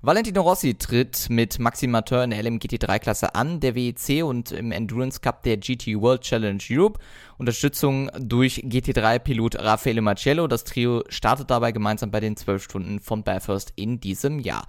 Valentino 0.07 0.43
Rossi 0.43 0.75
tritt 0.75 1.31
mit 1.31 1.59
Maxim 1.59 1.91
Mateur 1.91 2.25
in 2.25 2.29
der 2.29 2.45
LMGT3-Klasse 2.45 3.35
an, 3.35 3.61
der 3.61 3.75
WEC 3.75 4.23
und 4.23 4.53
im 4.53 4.71
Endurance 4.71 5.19
Cup 5.19 5.43
der 5.45 5.57
GT 5.57 5.99
World 5.99 6.21
Challenge 6.21 6.63
Europe. 6.71 7.01
Unterstützung 7.39 8.11
durch 8.19 8.59
GT3-Pilot 8.67 9.59
Raffaele 9.61 10.03
Marcello. 10.03 10.47
Das 10.47 10.65
Trio 10.65 11.05
startet 11.09 11.49
dabei 11.49 11.73
gemeinsam 11.73 12.11
bei 12.11 12.21
den 12.21 12.37
12 12.37 12.63
Stunden 12.63 13.01
von 13.01 13.23
Bathurst 13.23 13.73
in 13.77 13.99
diesem 13.99 14.41
Jahr. 14.41 14.67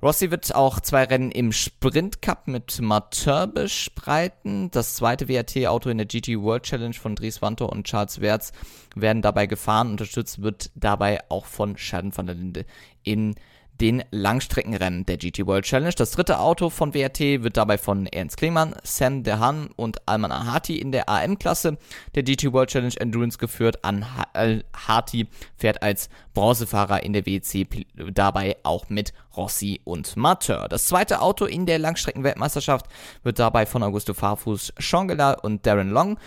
Rossi 0.00 0.30
wird 0.30 0.54
auch 0.54 0.78
zwei 0.78 1.02
Rennen 1.02 1.32
im 1.32 1.50
Sprint 1.50 2.22
Cup 2.22 2.46
mit 2.46 2.80
Mateur 2.80 3.48
bestreiten. 3.48 4.70
Das 4.70 4.94
zweite 4.94 5.26
WRT-Auto 5.26 5.90
in 5.90 5.98
der 5.98 6.06
GT 6.06 6.40
World 6.40 6.62
Challenge 6.62 6.94
von 6.94 7.16
Dries 7.16 7.42
Wanto 7.42 7.66
und 7.66 7.88
Charles 7.88 8.20
Wertz 8.20 8.52
werden 8.94 9.22
dabei 9.22 9.46
gefahren. 9.46 9.90
Unterstützt 9.90 10.40
wird 10.40 10.70
dabei 10.76 11.18
auch 11.30 11.46
von 11.46 11.76
Schaden 11.76 12.16
van 12.16 12.26
der 12.26 12.36
Linde 12.36 12.64
in 13.02 13.34
den 13.80 14.02
Langstreckenrennen 14.10 15.06
der 15.06 15.16
GT 15.16 15.46
World 15.46 15.64
Challenge. 15.64 15.92
Das 15.96 16.10
dritte 16.10 16.38
Auto 16.40 16.70
von 16.70 16.94
WRT 16.94 17.42
wird 17.42 17.56
dabei 17.56 17.78
von 17.78 18.06
Ernst 18.06 18.36
Klingmann, 18.36 18.74
Sam 18.82 19.22
Dehan 19.22 19.68
und 19.76 20.06
Alman 20.08 20.32
Ahati 20.32 20.78
in 20.78 20.92
der 20.92 21.08
AM-Klasse 21.08 21.78
der 22.14 22.22
GT 22.22 22.52
World 22.52 22.70
Challenge 22.70 22.94
Endurance 22.98 23.38
geführt. 23.38 23.78
Ahati 23.82 25.28
fährt 25.56 25.82
als 25.82 26.08
Bronzefahrer 26.34 27.02
in 27.02 27.12
der 27.12 27.26
WEC 27.26 27.86
dabei 28.12 28.56
auch 28.62 28.88
mit 28.88 29.12
Rossi 29.36 29.80
und 29.84 30.16
Mateur. 30.16 30.68
Das 30.68 30.86
zweite 30.86 31.20
Auto 31.20 31.44
in 31.44 31.66
der 31.66 31.78
Langstreckenweltmeisterschaft 31.78 32.86
wird 33.22 33.38
dabei 33.38 33.66
von 33.66 33.82
Augusto 33.82 34.14
Farfus, 34.14 34.72
Schongela 34.78 35.32
und 35.32 35.66
Darren 35.66 35.90
Long 35.90 36.18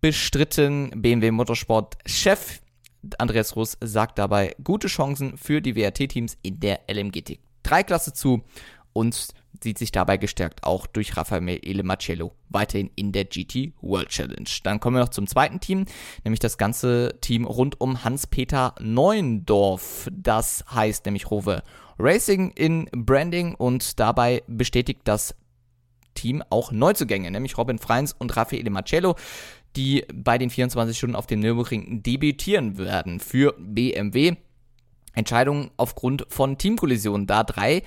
bestritten. 0.00 0.90
BMW 0.94 1.30
Motorsport 1.30 1.96
Chef 2.04 2.60
Andreas 3.18 3.56
Russ 3.56 3.76
sagt 3.80 4.18
dabei 4.18 4.54
gute 4.62 4.88
Chancen 4.88 5.36
für 5.36 5.60
die 5.60 5.76
WRT-Teams 5.76 6.36
in 6.42 6.60
der 6.60 6.80
LMGT 6.90 7.38
3-Klasse 7.64 8.12
zu 8.12 8.42
und 8.92 9.34
sieht 9.62 9.78
sich 9.78 9.92
dabei 9.92 10.16
gestärkt 10.16 10.64
auch 10.64 10.86
durch 10.86 11.16
Raffaele 11.16 11.82
Marcello 11.82 12.32
weiterhin 12.48 12.90
in 12.96 13.12
der 13.12 13.24
GT 13.24 13.72
World 13.80 14.08
Challenge. 14.08 14.48
Dann 14.62 14.80
kommen 14.80 14.96
wir 14.96 15.00
noch 15.00 15.10
zum 15.10 15.26
zweiten 15.26 15.60
Team, 15.60 15.86
nämlich 16.24 16.40
das 16.40 16.58
ganze 16.58 17.14
Team 17.20 17.44
rund 17.44 17.80
um 17.80 18.04
Hans-Peter 18.04 18.74
Neuendorf. 18.80 20.08
Das 20.12 20.64
heißt 20.72 21.04
nämlich 21.06 21.30
Rover 21.30 21.62
Racing 21.98 22.50
in 22.50 22.88
Branding 22.92 23.54
und 23.54 24.00
dabei 24.00 24.42
bestätigt 24.46 25.02
das 25.04 25.34
Team 26.14 26.42
auch 26.50 26.70
Neuzugänge, 26.70 27.30
nämlich 27.30 27.58
Robin 27.58 27.78
Freins 27.78 28.12
und 28.12 28.36
Raffaele 28.36 28.70
Marcello 28.70 29.16
die 29.76 30.04
bei 30.12 30.38
den 30.38 30.50
24 30.50 30.96
Stunden 30.96 31.16
auf 31.16 31.26
dem 31.26 31.40
Nürburgring 31.40 32.02
debütieren 32.02 32.78
werden 32.78 33.20
für 33.20 33.54
BMW. 33.58 34.36
Entscheidungen 35.14 35.70
aufgrund 35.76 36.26
von 36.28 36.58
Teamkollisionen, 36.58 37.28
da 37.28 37.44
drei 37.44 37.82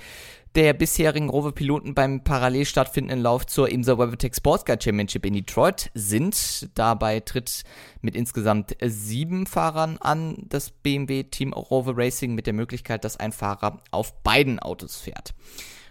der 0.54 0.72
bisherigen 0.72 1.28
Rover-Piloten 1.28 1.94
beim 1.94 2.24
parallel 2.24 2.64
stattfindenden 2.64 3.22
Lauf 3.22 3.46
zur 3.46 3.68
IMSA 3.68 3.98
WeatherTech 3.98 4.34
Sports 4.34 4.64
Car 4.64 4.78
Championship 4.80 5.24
in 5.26 5.34
Detroit 5.34 5.90
sind. 5.94 6.68
Dabei 6.74 7.20
tritt 7.20 7.62
mit 8.00 8.16
insgesamt 8.16 8.76
sieben 8.82 9.46
Fahrern 9.46 9.98
an 9.98 10.36
das 10.48 10.70
BMW 10.70 11.24
Team 11.24 11.52
Rover 11.52 11.96
Racing 11.96 12.34
mit 12.34 12.46
der 12.46 12.54
Möglichkeit, 12.54 13.04
dass 13.04 13.18
ein 13.18 13.32
Fahrer 13.32 13.82
auf 13.90 14.22
beiden 14.22 14.58
Autos 14.58 14.96
fährt. 14.96 15.34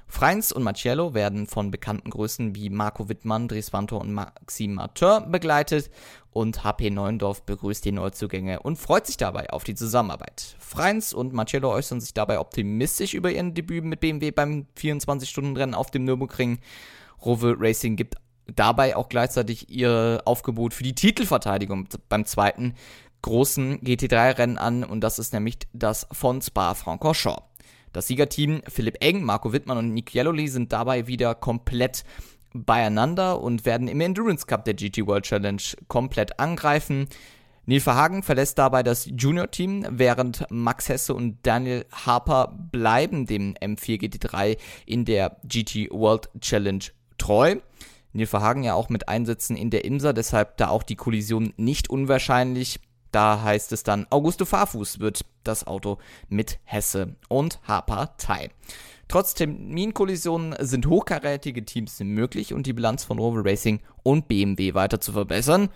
Freins 0.08 0.52
und 0.52 0.64
Marcello 0.64 1.14
werden 1.14 1.48
von 1.48 1.70
bekannten 1.70 2.10
Größen 2.10 2.56
wie 2.56 2.70
Marco 2.70 3.10
Wittmann, 3.10 3.48
Dries 3.48 3.74
Vantor 3.74 4.02
und 4.02 4.14
Maxime 4.14 4.76
Martin 4.76 5.32
begleitet 5.32 5.92
und 6.32 6.64
HP 6.64 6.90
Neuendorf 6.90 7.44
begrüßt 7.44 7.84
die 7.84 7.92
Neuzugänge 7.92 8.62
und 8.62 8.78
freut 8.78 9.06
sich 9.06 9.18
dabei 9.18 9.50
auf 9.50 9.64
die 9.64 9.76
Zusammenarbeit. 9.76 10.56
Freins 10.60 11.14
und 11.14 11.34
Marcello 11.34 11.72
äußern 11.72 12.00
sich 12.00 12.14
dabei 12.14 12.40
optimistisch 12.40 13.14
über 13.14 13.32
ihren 13.32 13.54
Debüt 13.54 13.84
mit 13.84 14.00
BMW 14.00 14.32
beim 14.32 14.66
24-Stunden-Rennen 14.78 15.76
auf 15.76 15.92
dem 15.92 16.06
Nürburgring. 16.06 16.60
Rover 17.26 17.56
Racing 17.58 17.96
gibt 17.96 18.16
dabei 18.48 18.96
auch 18.96 19.10
gleichzeitig 19.10 19.70
ihr 19.70 20.22
Aufgebot 20.26 20.74
für 20.74 20.84
die 20.84 20.96
Titelverteidigung 20.96 21.90
beim 22.08 22.26
zweiten 22.26 22.76
großen 23.24 23.82
GT3-Rennen 23.82 24.58
an 24.58 24.84
und 24.84 25.02
das 25.02 25.20
ist 25.20 25.34
nämlich 25.34 25.58
das 25.74 26.08
von 26.12 26.42
Spa-Francorchamps. 26.42 27.44
Das 27.98 28.06
Siegerteam 28.06 28.62
Philipp 28.68 28.98
Eng, 29.04 29.24
Marco 29.24 29.54
Wittmann 29.54 29.80
und 29.80 29.92
Nick 29.92 30.14
Yellowly 30.14 30.50
sind 30.50 30.72
dabei 30.72 31.08
wieder 31.08 31.34
komplett 31.34 32.04
beieinander 32.54 33.42
und 33.42 33.66
werden 33.66 33.88
im 33.88 34.00
Endurance 34.02 34.46
Cup 34.46 34.66
der 34.66 34.76
GT 34.76 35.08
World 35.08 35.24
Challenge 35.24 35.64
komplett 35.88 36.40
angreifen. 36.40 37.08
Neil 37.66 37.80
Verhagen 37.80 38.22
verlässt 38.22 38.60
dabei 38.60 38.84
das 38.84 39.10
Junior-Team, 39.12 39.88
während 39.90 40.46
Max 40.52 40.90
Hesse 40.90 41.16
und 41.16 41.40
Daniel 41.42 41.88
Harper 41.92 42.56
bleiben 42.72 43.26
dem 43.26 43.56
M4 43.56 44.00
GT3 44.00 44.58
in 44.86 45.04
der 45.04 45.38
GT 45.44 45.90
World 45.90 46.30
Challenge 46.40 46.84
treu. 47.18 47.56
Neil 48.14 48.28
Verhagen 48.28 48.62
ja 48.62 48.76
auch 48.76 48.90
mit 48.90 49.10
Einsätzen 49.10 49.58
in 49.58 49.72
der 49.72 49.86
IMSA, 49.86 50.14
deshalb 50.14 50.58
da 50.58 50.68
auch 50.68 50.84
die 50.84 50.98
Kollision 50.98 51.52
nicht 51.58 51.90
unwahrscheinlich. 51.90 52.80
Da 53.12 53.42
heißt 53.42 53.72
es 53.72 53.84
dann, 53.84 54.06
Augusto 54.10 54.46
Farfuß 54.46 55.00
wird 55.00 55.26
das 55.44 55.66
Auto 55.66 55.98
mit 56.30 56.60
Hesse 56.64 57.16
und 57.30 57.60
Harper 57.64 58.16
teilen. 58.18 58.52
Trotz 59.08 59.34
Terminkollisionen 59.34 60.56
sind 60.60 60.88
hochkarätige 60.88 61.64
Teams 61.64 62.00
möglich 62.02 62.54
und 62.54 62.68
die 62.68 62.74
Bilanz 62.74 63.06
von 63.06 63.20
Rover 63.20 63.46
Racing 63.46 63.80
und 64.04 64.28
BMW 64.28 64.74
weiter 64.74 65.00
zu 65.00 65.14
verbessern. 65.14 65.70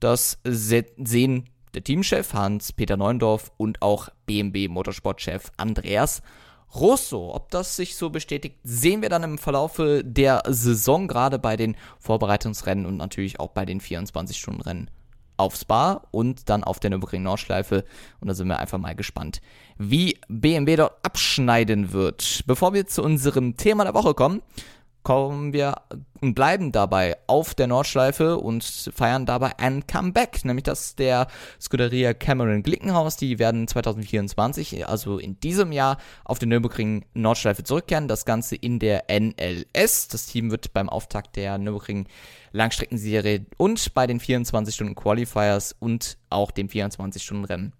Das 0.00 0.38
sehen 0.44 1.44
der 1.74 1.84
Teamchef 1.84 2.32
Hans-Peter 2.32 2.96
Neundorf 2.96 3.52
und 3.58 3.82
auch 3.82 4.08
BMW 4.24 4.68
Motorsportchef 4.68 5.52
Andreas 5.58 6.22
Russo. 6.74 7.34
Ob 7.34 7.50
das 7.50 7.76
sich 7.76 7.94
so 7.96 8.08
bestätigt, 8.08 8.56
sehen 8.62 9.02
wir 9.02 9.10
dann 9.10 9.22
im 9.22 9.38
Verlaufe 9.38 10.02
der 10.02 10.42
Saison, 10.46 11.08
gerade 11.08 11.38
bei 11.38 11.56
den 11.56 11.76
Vorbereitungsrennen 11.98 12.86
und 12.86 12.96
natürlich 12.96 13.38
auch 13.38 13.50
bei 13.50 13.66
den 13.66 13.80
24-Stunden-Rennen 13.82 14.90
auf 15.38 15.56
Spa 15.56 16.02
und 16.10 16.50
dann 16.50 16.64
auf 16.64 16.80
der 16.80 16.90
Nürburgring 16.90 17.22
Nordschleife. 17.22 17.84
Und 18.20 18.28
da 18.28 18.34
sind 18.34 18.48
wir 18.48 18.58
einfach 18.58 18.78
mal 18.78 18.94
gespannt, 18.94 19.40
wie 19.78 20.18
BMW 20.28 20.76
dort 20.76 20.94
abschneiden 21.02 21.92
wird. 21.92 22.42
Bevor 22.46 22.74
wir 22.74 22.86
zu 22.86 23.02
unserem 23.02 23.56
Thema 23.56 23.84
der 23.84 23.94
Woche 23.94 24.14
kommen, 24.14 24.42
kommen 25.02 25.52
wir 25.52 25.76
und 26.20 26.34
bleiben 26.34 26.72
dabei 26.72 27.16
auf 27.26 27.54
der 27.54 27.66
Nordschleife 27.66 28.38
und 28.38 28.64
feiern 28.94 29.24
dabei 29.24 29.58
ein 29.58 29.86
Comeback, 29.86 30.44
nämlich 30.44 30.64
das 30.64 30.96
der 30.96 31.28
Scuderia 31.60 32.12
Cameron 32.12 32.62
Glickenhaus. 32.62 33.16
Die 33.16 33.38
werden 33.38 33.68
2024, 33.68 34.86
also 34.88 35.18
in 35.18 35.38
diesem 35.40 35.72
Jahr, 35.72 35.98
auf 36.24 36.38
der 36.38 36.48
Nürburgring 36.48 37.04
Nordschleife 37.14 37.64
zurückkehren. 37.64 38.08
Das 38.08 38.24
Ganze 38.24 38.56
in 38.56 38.78
der 38.78 39.04
NLS. 39.08 40.08
Das 40.08 40.26
Team 40.26 40.50
wird 40.50 40.72
beim 40.72 40.88
Auftakt 40.88 41.36
der 41.36 41.58
Nürburgring 41.58 42.06
Langstreckenserie 42.52 43.46
und 43.56 43.94
bei 43.94 44.06
den 44.06 44.20
24 44.20 44.74
Stunden 44.74 44.94
Qualifiers 44.94 45.74
und 45.78 46.18
auch 46.30 46.50
dem 46.50 46.68
24 46.68 47.22
Stunden 47.22 47.44
Rennen 47.44 47.72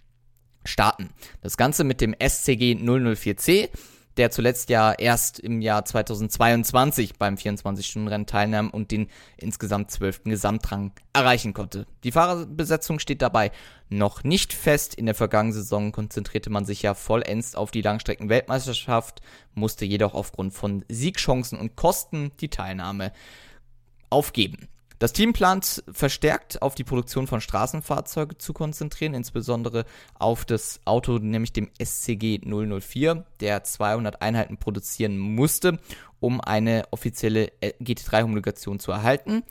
starten. 0.65 1.11
Das 1.41 1.57
Ganze 1.57 1.85
mit 1.85 2.01
dem 2.01 2.15
SCG 2.15 2.75
004C 2.75 3.71
der 4.19 4.31
zuletzt 4.31 4.69
ja 4.69 4.93
erst 4.93 5.39
im 5.39 5.61
Jahr 5.61 5.85
2022 5.85 7.17
beim 7.19 7.37
24-Stunden-Rennen 7.37 8.27
teilnahm 8.27 8.71
und 8.71 8.91
den 8.91 9.09
insgesamt 9.37 9.91
zwölften 9.91 10.31
Gesamtrang 10.31 10.93
erreichen 11.13 11.55
konnte. 11.55 11.87
Die 12.03 12.13
Fahrerbesetzung 12.13 12.99
steht 12.99 13.23
dabei 13.23 13.53
noch 13.89 14.25
nicht 14.25 14.53
fest. 14.53 14.95
In 14.95 15.07
der 15.07 15.15
vergangenen 15.15 15.55
Saison 15.55 15.93
konzentrierte 15.93 16.51
man 16.51 16.65
sich 16.65 16.83
ja 16.83 16.95
vollends 16.95 17.55
auf 17.55 17.71
die 17.71 17.83
Langstrecken-Weltmeisterschaft, 17.83 19.23
musste 19.55 19.85
jedoch 19.85 20.15
aufgrund 20.15 20.53
von 20.53 20.85
Siegchancen 20.89 21.59
und 21.59 21.77
Kosten 21.77 22.33
die 22.41 22.51
Teilnahme 22.51 23.13
aufgeben. 24.11 24.69
Das 24.99 25.12
Team 25.12 25.33
plant 25.33 25.85
verstärkt 25.93 26.61
auf 26.61 26.75
die 26.75 26.83
Produktion 26.83 27.28
von 27.28 27.40
Straßenfahrzeugen 27.40 28.40
zu 28.40 28.52
konzentrieren, 28.52 29.14
insbesondere 29.14 29.85
auf 30.19 30.45
das 30.45 30.81
Auto, 30.85 31.19
nämlich 31.19 31.52
dem 31.52 31.71
SCG 31.81 32.40
004, 32.45 33.25
der 33.38 33.62
200 33.62 34.21
Einheiten 34.23 34.57
produzieren 34.57 35.17
musste, 35.17 35.78
um 36.19 36.40
eine 36.40 36.83
offizielle 36.90 37.52
GT3-Homologation 37.62 38.81
zu 38.81 38.90
erhalten. 38.90 39.45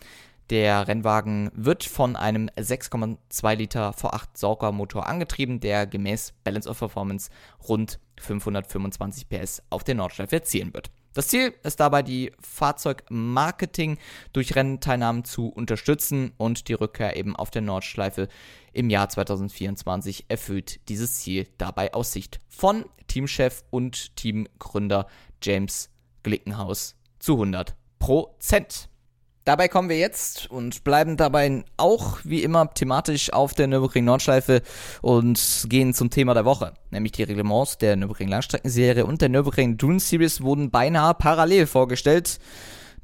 Der 0.50 0.88
Rennwagen 0.88 1.50
wird 1.54 1.86
von 1.86 2.18
einem 2.18 2.50
6,2 2.58 3.56
Liter 3.56 3.92
V8 3.92 4.28
Saugermotor 4.34 5.08
angetrieben, 5.08 5.62
der 5.62 5.88
gemäß 5.88 6.34
Balance 6.44 6.70
of 6.70 6.80
Performance 6.80 7.30
rund 7.68 8.00
525 8.20 9.30
PS 9.30 9.64
auf 9.70 9.86
der 9.86 9.96
Nordschleife 9.96 10.38
erzielen 10.38 10.74
wird. 10.74 10.90
Das 11.18 11.30
Ziel 11.30 11.56
ist 11.64 11.80
dabei, 11.80 12.04
die 12.04 12.32
Fahrzeugmarketing 12.40 13.98
durch 14.34 14.56
Rennteilnahmen 14.56 15.24
zu 15.24 15.48
unterstützen 15.48 16.32
und 16.38 16.68
die 16.68 16.74
Rückkehr 16.74 17.16
eben 17.16 17.36
auf 17.36 17.50
der 17.50 17.64
Nordschleife 17.64 18.28
im 18.72 18.92
Jahr 18.92 19.10
2024 19.10 20.26
erfüllt 20.28 20.88
dieses 20.90 21.16
Ziel 21.16 21.48
dabei 21.58 21.96
aus 21.96 22.12
Sicht 22.12 22.40
von 22.48 22.86
Teamchef 23.08 23.64
und 23.72 24.16
Teamgründer 24.16 25.08
James 25.42 25.90
Glickenhaus 26.22 26.96
zu 27.18 27.34
100 27.34 27.76
Prozent. 27.98 28.88
Dabei 29.48 29.70
kommen 29.70 29.88
wir 29.88 29.98
jetzt 29.98 30.52
und 30.52 30.84
bleiben 30.84 31.16
dabei 31.16 31.64
auch 31.78 32.18
wie 32.26 32.44
immer 32.44 32.74
thematisch 32.74 33.32
auf 33.32 33.54
der 33.54 33.68
Nürburgring 33.68 34.04
Nordschleife 34.04 34.62
und 35.02 35.68
gehen 35.70 35.94
zum 35.94 36.10
Thema 36.10 36.34
der 36.34 36.44
Woche. 36.44 36.74
Nämlich 36.92 37.14
die 37.14 37.24
Reglements 37.24 37.78
der 37.78 37.96
Nürburgring 37.96 38.28
Langstreckenserie 38.28 39.06
und 39.06 39.22
der 39.22 39.30
Nürburgring 39.30 39.78
Dune 39.78 40.02
Series 40.02 40.42
wurden 40.42 40.70
beinahe 40.70 41.14
parallel 41.14 41.66
vorgestellt. 41.66 42.40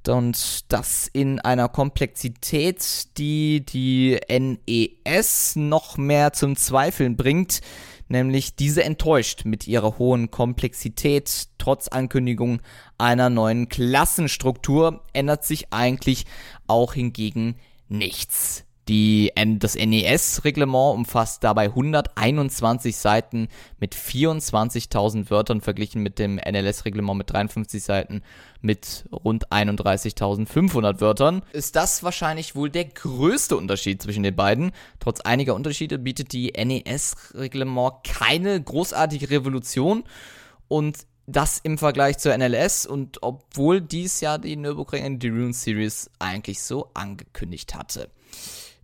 Und 0.06 0.70
das 0.70 1.08
in 1.14 1.40
einer 1.40 1.70
Komplexität, 1.70 3.18
die 3.18 3.66
die 3.66 4.20
NES 4.28 5.56
noch 5.56 5.96
mehr 5.96 6.34
zum 6.34 6.58
Zweifeln 6.58 7.16
bringt 7.16 7.62
nämlich 8.14 8.56
diese 8.56 8.84
enttäuscht 8.84 9.44
mit 9.44 9.68
ihrer 9.68 9.98
hohen 9.98 10.32
Komplexität. 10.32 11.50
Trotz 11.58 11.90
Ankündigung 11.90 12.62
einer 12.98 13.30
neuen 13.30 13.68
Klassenstruktur 13.68 15.04
ändert 15.12 15.44
sich 15.44 15.74
eigentlich 15.74 16.26
auch 16.66 16.94
hingegen 16.94 17.56
nichts. 17.90 18.64
Die, 18.90 19.32
das 19.60 19.76
NES-Reglement 19.76 20.96
umfasst 20.96 21.44
dabei 21.44 21.66
121 21.66 22.98
Seiten 22.98 23.48
mit 23.80 23.96
24.000 23.96 25.30
Wörtern 25.30 25.62
verglichen 25.62 26.04
mit 26.04 26.20
dem 26.20 26.36
NLS-Reglement 26.36 27.18
mit 27.18 27.32
53 27.32 27.82
Seiten 27.82 28.24
mit 28.62 29.06
rund 29.12 29.50
31.500 29.52 31.00
Wörtern. 31.00 31.44
Ist 31.54 31.78
das 31.78 32.04
wahrscheinlich 32.04 32.56
wohl 32.56 32.70
der 32.70 32.86
größte 32.86 33.56
Unterschied 33.56 34.02
zwischen 34.02 34.24
den 34.24 34.36
beiden? 34.36 34.72
Trotz 35.00 35.22
einiger 35.22 35.56
Unterschiede 35.56 35.98
bietet 35.98 36.34
die 36.34 36.52
NES-Reglement 36.52 38.04
keine 38.04 38.62
großartige 38.62 39.30
Revolution 39.30 40.04
und 40.68 40.98
das 41.26 41.60
im 41.60 41.78
Vergleich 41.78 42.18
zur 42.18 42.38
NLS 42.38 42.86
und 42.86 43.24
obwohl 43.24 43.80
dies 43.80 44.20
ja 44.22 44.38
die 44.38 44.58
Nürburgring 44.58 45.04
Endurance 45.04 45.62
Series 45.62 46.10
eigentlich 46.20 46.62
so 46.62 46.90
angekündigt 46.94 47.76
hatte. 47.76 48.10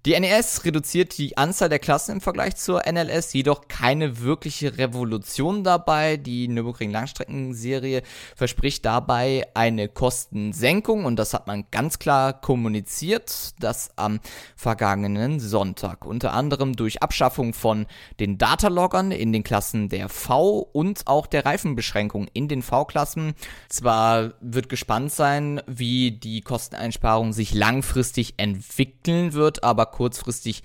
Die 0.06 0.18
NES 0.18 0.64
reduziert 0.64 1.18
die 1.18 1.38
Anzahl 1.38 1.68
der 1.68 1.80
Klassen 1.80 2.14
im 2.14 2.22
Vergleich 2.22 2.56
zur 2.56 2.84
NLS, 2.90 3.34
jedoch 3.34 3.68
keine 3.68 4.22
wirkliche 4.22 4.78
Revolution 4.78 5.66
dabei. 5.66 6.16
Die 6.16 6.48
Nürburgring 6.48 6.90
Langstreckenserie 6.90 8.04
verspricht 8.34 8.86
dabei 8.86 9.46
eine 9.56 9.90
Kostensenkung 9.90 11.04
und 11.04 11.18
das 11.18 11.34
hat 11.34 11.48
man 11.48 11.66
ganz 11.72 12.00
klar 12.00 12.40
kommuniziert, 12.40 13.56
das 13.60 13.90
am 13.98 14.22
vergangenen 14.56 15.42
Sonntag. 15.42 16.06
Unter 16.06 16.32
anderem 16.32 16.78
durch 16.78 17.04
Abschaffung 17.04 17.54
von 17.54 17.86
den 18.22 18.38
Dataloggern 18.38 19.12
in 19.12 19.34
den 19.34 19.44
Klassen 19.44 19.90
der 19.90 20.08
V 20.08 20.60
und 20.72 21.08
auch 21.08 21.28
der 21.28 21.46
Reifenbeschränkung 21.46 22.30
in 22.32 22.48
den 22.48 22.62
V-Klassen. 22.62 23.34
Zwar 23.68 24.32
wird 24.40 24.70
gespannt 24.70 25.12
sein, 25.12 25.62
wie 25.68 26.12
die 26.12 26.40
Kosteneinsparung 26.40 27.34
sich 27.34 27.54
langfristig 27.54 28.36
entwickeln 28.38 29.34
wird, 29.34 29.66
aber 29.66 29.89
kurzfristig 29.92 30.64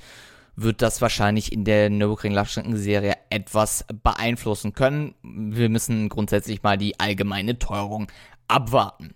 wird 0.56 0.82
das 0.82 1.00
wahrscheinlich 1.00 1.52
in 1.52 1.64
der 1.64 1.90
Nürburgring 1.90 2.32
Langstreckenserie 2.32 3.14
etwas 3.30 3.84
beeinflussen 4.02 4.72
können. 4.72 5.14
Wir 5.22 5.68
müssen 5.68 6.08
grundsätzlich 6.08 6.62
mal 6.62 6.78
die 6.78 6.98
allgemeine 7.00 7.58
Teuerung 7.58 8.06
abwarten. 8.46 9.14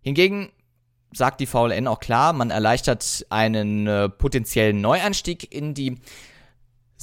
Hingegen 0.00 0.50
sagt 1.12 1.40
die 1.40 1.46
VLN 1.46 1.86
auch 1.86 2.00
klar, 2.00 2.32
man 2.32 2.50
erleichtert 2.50 3.26
einen 3.30 3.86
äh, 3.86 4.08
potenziellen 4.08 4.80
Neueinstieg 4.80 5.52
in 5.54 5.74
die 5.74 5.98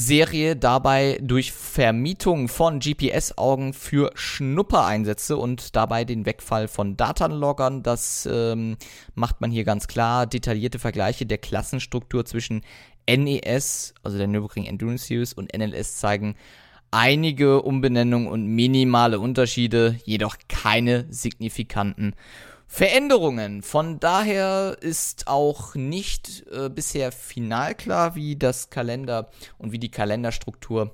Serie 0.02 0.56
dabei 0.56 1.20
durch 1.22 1.52
Vermietung 1.52 2.48
von 2.48 2.80
GPS-Augen 2.80 3.74
für 3.74 4.12
Schnuppereinsätze 4.16 5.36
und 5.36 5.76
dabei 5.76 6.06
den 6.06 6.26
Wegfall 6.26 6.70
von 6.70 6.96
Datenloggern. 6.96 7.84
Das 7.84 8.26
ähm, 8.32 8.78
macht 9.14 9.42
man 9.42 9.52
hier 9.52 9.66
ganz 9.66 9.90
klar. 9.90 10.26
Detaillierte 10.26 10.80
Vergleiche 10.80 11.26
der 11.26 11.38
Klassenstruktur 11.38 12.24
zwischen 12.24 12.62
NES, 13.10 13.94
also 14.02 14.18
der 14.18 14.28
Nürburgring 14.28 14.64
Endurance 14.68 15.06
Series, 15.06 15.34
und 15.34 15.52
NLS 15.54 15.98
zeigen 15.98 16.38
einige 16.92 17.62
Umbenennungen 17.62 18.30
und 18.30 18.48
minimale 18.48 19.20
Unterschiede, 19.20 20.00
jedoch 20.06 20.38
keine 20.48 21.08
signifikanten 21.10 22.16
Veränderungen. 22.72 23.64
Von 23.64 24.00
daher 24.00 24.78
ist 24.80 25.28
auch 25.28 25.74
nicht 25.74 26.46
äh, 26.52 26.70
bisher 26.70 27.12
final 27.12 27.74
klar, 27.74 28.14
wie 28.14 28.36
das 28.36 28.70
Kalender 28.70 29.32
und 29.58 29.72
wie 29.72 29.80
die 29.80 29.90
Kalenderstruktur 29.90 30.94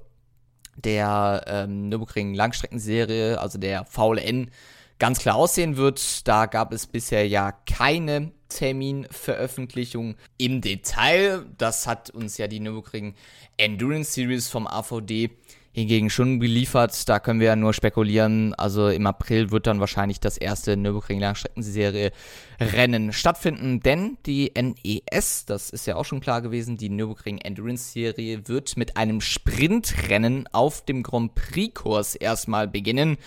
der 0.77 1.43
ähm, 1.47 1.89
Nürburgring 1.89 2.33
Langstreckenserie, 2.33 3.39
also 3.39 3.59
der 3.59 3.83
VLN, 3.83 4.51
ganz 4.99 5.19
klar 5.19 5.35
aussehen 5.35 5.75
wird. 5.75 6.25
Da 6.25 6.45
gab 6.45 6.71
es 6.71 6.87
bisher 6.87 7.27
ja 7.27 7.51
keine 7.51 8.31
Terminveröffentlichung 8.47 10.15
im 10.37 10.61
Detail. 10.61 11.45
Das 11.57 11.87
hat 11.87 12.09
uns 12.09 12.37
ja 12.37 12.47
die 12.47 12.61
Nürburgring 12.61 13.15
Endurance 13.57 14.13
Series 14.13 14.47
vom 14.47 14.65
AVD 14.65 15.29
hingegen 15.75 16.09
schon 16.09 16.39
geliefert. 16.39 17.07
Da 17.09 17.19
können 17.19 17.41
wir 17.41 17.47
ja 17.47 17.55
nur 17.57 17.73
spekulieren. 17.73 18.53
Also 18.53 18.87
im 18.87 19.05
April 19.05 19.51
wird 19.51 19.67
dann 19.67 19.81
wahrscheinlich 19.81 20.21
das 20.21 20.37
erste 20.37 20.77
Nürburgring 20.77 21.19
Langstreckenserie 21.19 22.11
Rennen 22.61 23.11
stattfinden, 23.11 23.81
denn 23.81 24.17
die 24.25 24.53
NES, 24.55 25.45
das 25.45 25.69
ist 25.69 25.85
ja 25.85 25.97
auch 25.97 26.05
schon 26.05 26.21
klar 26.21 26.41
gewesen, 26.41 26.77
die 26.77 26.87
Nürburgring 26.87 27.39
Endurance 27.39 27.91
Serie 27.91 28.47
wird 28.47 28.77
mit 28.77 28.95
einem 28.95 29.19
Sprintrennen 29.19 30.47
auf 30.53 30.85
dem 30.85 31.03
Grand 31.03 31.35
Prix 31.35 31.73
Kurs 31.73 32.15
erstmal 32.15 32.69
beginnen. 32.69 33.17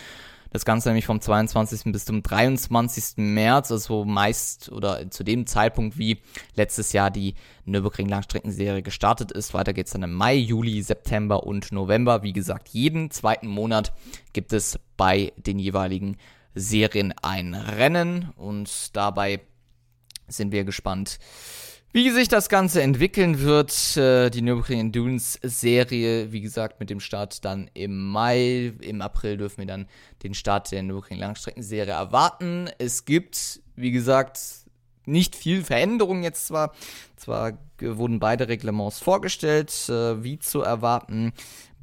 Das 0.51 0.65
Ganze 0.65 0.89
nämlich 0.89 1.07
vom 1.07 1.21
22. 1.21 1.93
bis 1.93 2.07
zum 2.07 2.23
23. 2.23 3.17
März, 3.17 3.71
also 3.71 4.05
meist 4.05 4.73
oder 4.73 5.11
zu 5.11 5.23
dem 5.23 5.47
Zeitpunkt, 5.47 5.99
wie 5.99 6.23
letztes 6.55 6.93
Jahr 6.93 7.11
die 7.11 7.35
Nürburgring 7.67 8.09
Langstreckenserie 8.09 8.83
gestartet 8.83 9.31
ist. 9.31 9.53
Weiter 9.53 9.75
geht's 9.75 9.93
dann 9.93 10.03
im 10.03 10.15
Mai, 10.15 10.35
Juli, 10.37 10.81
September 10.81 11.45
und 11.45 11.71
November. 11.71 12.23
Wie 12.23 12.33
gesagt, 12.33 12.69
jeden 12.69 13.11
zweiten 13.11 13.47
Monat 13.47 13.93
gibt 14.33 14.53
es 14.53 14.79
bei 14.97 15.33
den 15.37 15.59
jeweiligen 15.59 16.17
Serien 16.55 17.13
ein 17.23 17.55
Rennen 17.55 18.31
und 18.37 18.97
dabei 18.97 19.41
sind 20.29 20.53
wir 20.53 20.65
gespannt, 20.65 21.19
Wie 21.91 22.11
sich 22.11 22.29
das 22.29 22.51
Ganze 22.51 22.83
entwickeln 22.83 23.41
wird, 23.41 23.97
äh, 23.97 24.29
die 24.29 24.43
Nürburgring 24.43 24.81
Endurance 24.81 25.39
Serie, 25.43 26.31
wie 26.33 26.43
gesagt, 26.43 26.81
mit 26.81 26.91
dem 26.91 27.01
Start 27.01 27.47
dann 27.47 27.71
im 27.73 28.11
Mai. 28.11 28.75
Im 28.81 29.01
April 29.01 29.39
dürfen 29.39 29.61
wir 29.61 29.67
dann 29.67 29.87
den 30.23 30.35
Start 30.35 30.71
der 30.71 30.83
Nürburgring 30.83 31.19
Langstreckenserie 31.19 31.93
erwarten. 31.93 32.69
Es 32.77 33.07
gibt, 33.07 33.63
wie 33.75 33.91
gesagt, 33.91 34.39
nicht 35.07 35.35
viel 35.35 35.65
Veränderung 35.65 36.23
jetzt 36.23 36.47
zwar. 36.49 36.75
Zwar 37.17 37.57
wurden 37.81 38.21
beide 38.21 38.49
Reglements 38.49 38.99
vorgestellt, 38.99 39.73
äh, 39.89 40.23
wie 40.23 40.39
zu 40.39 40.61
erwarten 40.61 41.33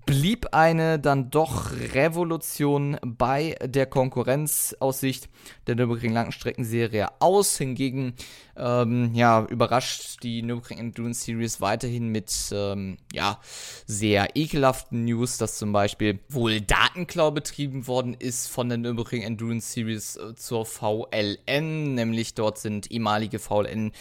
blieb 0.05 0.53
eine 0.53 0.99
dann 0.99 1.29
doch 1.31 1.71
Revolution 1.93 2.97
bei 3.03 3.55
der 3.63 3.85
Konkurrenz 3.85 4.75
aus 4.79 4.99
Sicht 4.99 5.29
der 5.67 5.75
Nürburgring 5.75 6.13
Langstreckenserie 6.13 7.07
aus. 7.19 7.57
Hingegen 7.57 8.13
ähm, 8.55 9.11
ja, 9.13 9.45
überrascht 9.45 10.23
die 10.23 10.41
Nürburgring 10.41 10.77
Endurance 10.77 11.23
Series 11.23 11.61
weiterhin 11.61 12.09
mit 12.09 12.31
ähm, 12.51 12.97
ja, 13.13 13.39
sehr 13.85 14.35
ekelhaften 14.35 15.05
News, 15.05 15.37
dass 15.37 15.57
zum 15.57 15.71
Beispiel 15.71 16.19
wohl 16.29 16.61
Datenklau 16.61 17.31
betrieben 17.31 17.87
worden 17.87 18.13
ist 18.13 18.47
von 18.47 18.69
der 18.69 18.77
Nürburgring 18.77 19.23
Endurance 19.23 19.71
Series 19.71 20.17
äh, 20.17 20.35
zur 20.35 20.65
VLN, 20.65 21.95
nämlich 21.95 22.33
dort 22.33 22.57
sind 22.59 22.91
ehemalige 22.91 23.39
VLN 23.39 23.91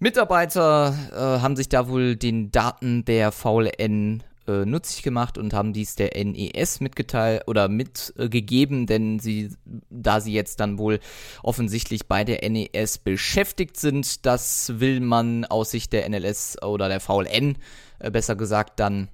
Mitarbeiter 0.00 0.94
äh, 1.10 1.42
haben 1.42 1.56
sich 1.56 1.68
da 1.68 1.88
wohl 1.88 2.14
den 2.14 2.52
Daten 2.52 3.04
der 3.04 3.32
VLN 3.32 4.22
äh, 4.48 4.64
nutzig 4.64 5.02
gemacht 5.02 5.38
und 5.38 5.52
haben 5.52 5.72
dies 5.72 5.94
der 5.94 6.12
NES 6.24 6.80
mitgeteilt 6.80 7.42
oder 7.46 7.68
mitgegeben, 7.68 8.82
äh, 8.82 8.86
denn 8.86 9.18
sie, 9.18 9.50
da 9.90 10.20
sie 10.20 10.32
jetzt 10.32 10.60
dann 10.60 10.78
wohl 10.78 11.00
offensichtlich 11.42 12.06
bei 12.08 12.24
der 12.24 12.48
NES 12.48 12.98
beschäftigt 12.98 13.76
sind, 13.76 14.26
das 14.26 14.80
will 14.80 15.00
man 15.00 15.44
aus 15.44 15.70
Sicht 15.70 15.92
der 15.92 16.08
NLS 16.08 16.62
oder 16.62 16.88
der 16.88 17.00
VLN, 17.00 17.58
äh, 17.98 18.10
besser 18.10 18.36
gesagt, 18.36 18.80
dann 18.80 19.08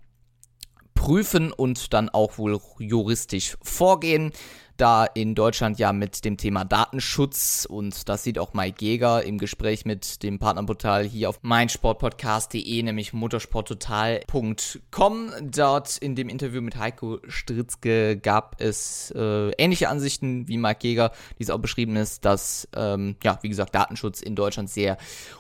prüfen 0.95 1.53
und 1.53 1.93
dann 1.93 2.09
auch 2.09 2.39
wohl 2.39 2.61
juristisch 2.79 3.57
vorgehen 3.61 4.33
da 4.77 5.05
in 5.05 5.35
Deutschland 5.35 5.79
ja 5.79 5.93
mit 5.93 6.25
dem 6.25 6.37
Thema 6.37 6.65
Datenschutz 6.65 7.67
und 7.69 8.09
das 8.09 8.25
sieht 8.25 8.39
auch 8.39 8.55
Mike 8.55 8.85
Jäger 8.85 9.23
im 9.23 9.39
Gespräch 9.39 9.85
mit 9.85 10.23
dem 10.23 10.39
Partnerportal 10.39 11.05
hier 11.05 11.29
auf 11.29 11.41
meinsportpodcast.de, 11.43 12.83
nämlich 12.83 13.13
motorsporttotal.com. 13.13 15.31
Dort 15.43 15.99
in 15.99 16.15
dem 16.15 16.29
Interview 16.29 16.61
mit 16.61 16.77
Heiko 16.77 17.19
Stritzke 17.29 18.17
gab 18.17 18.61
es 18.61 19.13
äh, 19.17 19.51
ähnliche 19.53 19.89
Ansichten 19.89 20.49
wie 20.49 20.59
Mike 20.59 20.87
Jäger, 20.87 21.13
die 21.39 21.45
es 21.45 21.51
auch 21.51 21.59
beschrieben 21.59 21.97
ist, 21.97 22.25
dass, 22.25 22.69
ähm, 22.75 23.17
ja, 23.23 23.39
wie 23.43 23.49
gesagt, 23.49 23.75
Datenschutz 23.75 24.21
in 24.21 24.35
Deutschland 24.35 24.71
sehr 24.71 24.97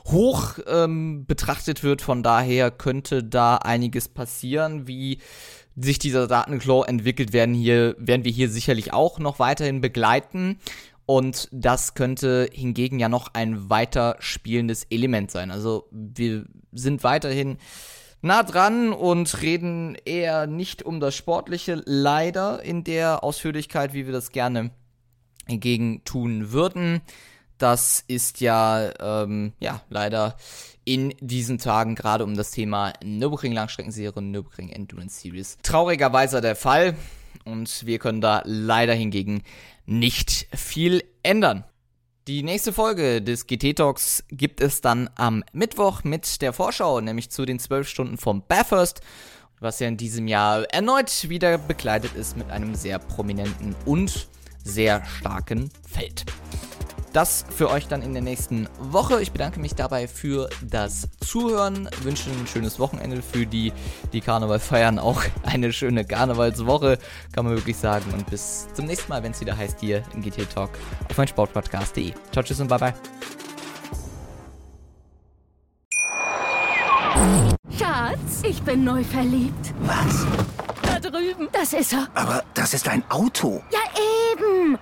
hoch 0.06 0.58
ähm, 0.66 1.24
betrachtet 1.26 1.82
wird. 1.82 2.02
Von 2.02 2.22
daher 2.22 2.70
könnte 2.70 3.24
da 3.24 3.56
einiges 3.56 4.08
passieren, 4.08 4.86
wie 4.86 5.18
sich 5.76 5.98
dieser 5.98 6.26
Datenclaw 6.26 6.86
entwickelt, 6.86 7.32
werden 7.32 7.54
hier, 7.54 7.96
werden 7.98 8.24
wir 8.24 8.32
hier 8.32 8.48
sicherlich 8.48 8.92
auch 8.92 9.18
noch 9.18 9.38
weiterhin 9.38 9.80
begleiten. 9.80 10.58
Und 11.06 11.48
das 11.52 11.94
könnte 11.94 12.48
hingegen 12.52 12.98
ja 12.98 13.08
noch 13.08 13.34
ein 13.34 13.68
weiter 13.68 14.16
spielendes 14.20 14.84
Element 14.84 15.30
sein. 15.30 15.50
Also 15.50 15.88
wir 15.90 16.46
sind 16.72 17.04
weiterhin 17.04 17.58
nah 18.22 18.42
dran 18.42 18.92
und 18.92 19.42
reden 19.42 19.96
eher 20.06 20.46
nicht 20.46 20.82
um 20.82 21.00
das 21.00 21.14
Sportliche, 21.14 21.82
leider 21.84 22.62
in 22.62 22.82
der 22.82 23.22
Ausführlichkeit, 23.22 23.92
wie 23.92 24.06
wir 24.06 24.12
das 24.12 24.32
gerne 24.32 24.70
hingegen 25.46 26.04
tun 26.04 26.52
würden. 26.52 27.02
Das 27.58 28.04
ist 28.08 28.40
ja, 28.40 28.90
ähm, 29.00 29.52
ja, 29.60 29.82
leider 29.88 30.36
in 30.84 31.14
diesen 31.20 31.58
Tagen 31.58 31.94
gerade 31.94 32.24
um 32.24 32.36
das 32.36 32.50
Thema 32.50 32.92
Nürburgring 33.02 33.52
Langstreckenserie 33.52 34.12
und 34.12 34.30
Nürburgring 34.30 34.70
Endurance 34.70 35.20
Series 35.20 35.56
traurigerweise 35.62 36.40
der 36.40 36.56
Fall. 36.56 36.96
Und 37.44 37.86
wir 37.86 37.98
können 37.98 38.20
da 38.20 38.42
leider 38.44 38.94
hingegen 38.94 39.42
nicht 39.86 40.46
viel 40.54 41.04
ändern. 41.22 41.64
Die 42.26 42.42
nächste 42.42 42.72
Folge 42.72 43.20
des 43.20 43.46
GT 43.46 43.76
Talks 43.76 44.24
gibt 44.30 44.62
es 44.62 44.80
dann 44.80 45.10
am 45.14 45.44
Mittwoch 45.52 46.04
mit 46.04 46.40
der 46.40 46.54
Vorschau, 46.54 47.02
nämlich 47.02 47.30
zu 47.30 47.44
den 47.44 47.58
12 47.58 47.86
Stunden 47.86 48.16
vom 48.16 48.42
Bathurst, 48.46 49.02
was 49.60 49.78
ja 49.78 49.88
in 49.88 49.98
diesem 49.98 50.26
Jahr 50.26 50.64
erneut 50.72 51.28
wieder 51.28 51.58
bekleidet 51.58 52.14
ist 52.14 52.36
mit 52.36 52.50
einem 52.50 52.74
sehr 52.74 52.98
prominenten 52.98 53.76
und 53.84 54.28
sehr 54.64 55.04
starken 55.04 55.70
Feld. 55.86 56.24
Das 57.14 57.44
für 57.48 57.70
euch 57.70 57.86
dann 57.86 58.02
in 58.02 58.12
der 58.12 58.22
nächsten 58.22 58.68
Woche. 58.80 59.22
Ich 59.22 59.30
bedanke 59.30 59.60
mich 59.60 59.76
dabei 59.76 60.08
für 60.08 60.50
das 60.60 61.08
Zuhören. 61.24 61.88
Wünsche 62.02 62.28
ein 62.28 62.48
schönes 62.48 62.80
Wochenende 62.80 63.22
für 63.22 63.46
die, 63.46 63.72
die 64.12 64.20
Karneval 64.20 64.58
feiern. 64.58 64.98
Auch 64.98 65.22
eine 65.44 65.72
schöne 65.72 66.04
Karnevalswoche, 66.04 66.98
kann 67.32 67.44
man 67.44 67.54
wirklich 67.54 67.76
sagen. 67.76 68.12
Und 68.12 68.28
bis 68.28 68.66
zum 68.74 68.86
nächsten 68.86 69.12
Mal, 69.12 69.22
wenn 69.22 69.30
es 69.30 69.40
wieder 69.40 69.56
heißt 69.56 69.78
hier 69.78 70.02
im 70.12 70.22
GT 70.22 70.50
Talk 70.52 70.70
auf 71.08 71.16
mein 71.16 71.28
Sportpodcast.de. 71.28 72.14
Ciao, 72.32 72.42
tschüss 72.42 72.58
und 72.58 72.66
bye 72.66 72.78
bye. 72.80 72.94
Schatz, 77.78 78.42
ich 78.42 78.60
bin 78.62 78.82
neu 78.82 79.04
verliebt. 79.04 79.72
Was? 79.82 80.26
Da 80.82 80.98
drüben. 80.98 81.48
Das 81.52 81.72
ist 81.74 81.92
er. 81.92 82.08
Aber 82.14 82.42
das 82.54 82.74
ist 82.74 82.88
ein 82.88 83.08
Auto. 83.08 83.62
Ja. 83.70 83.83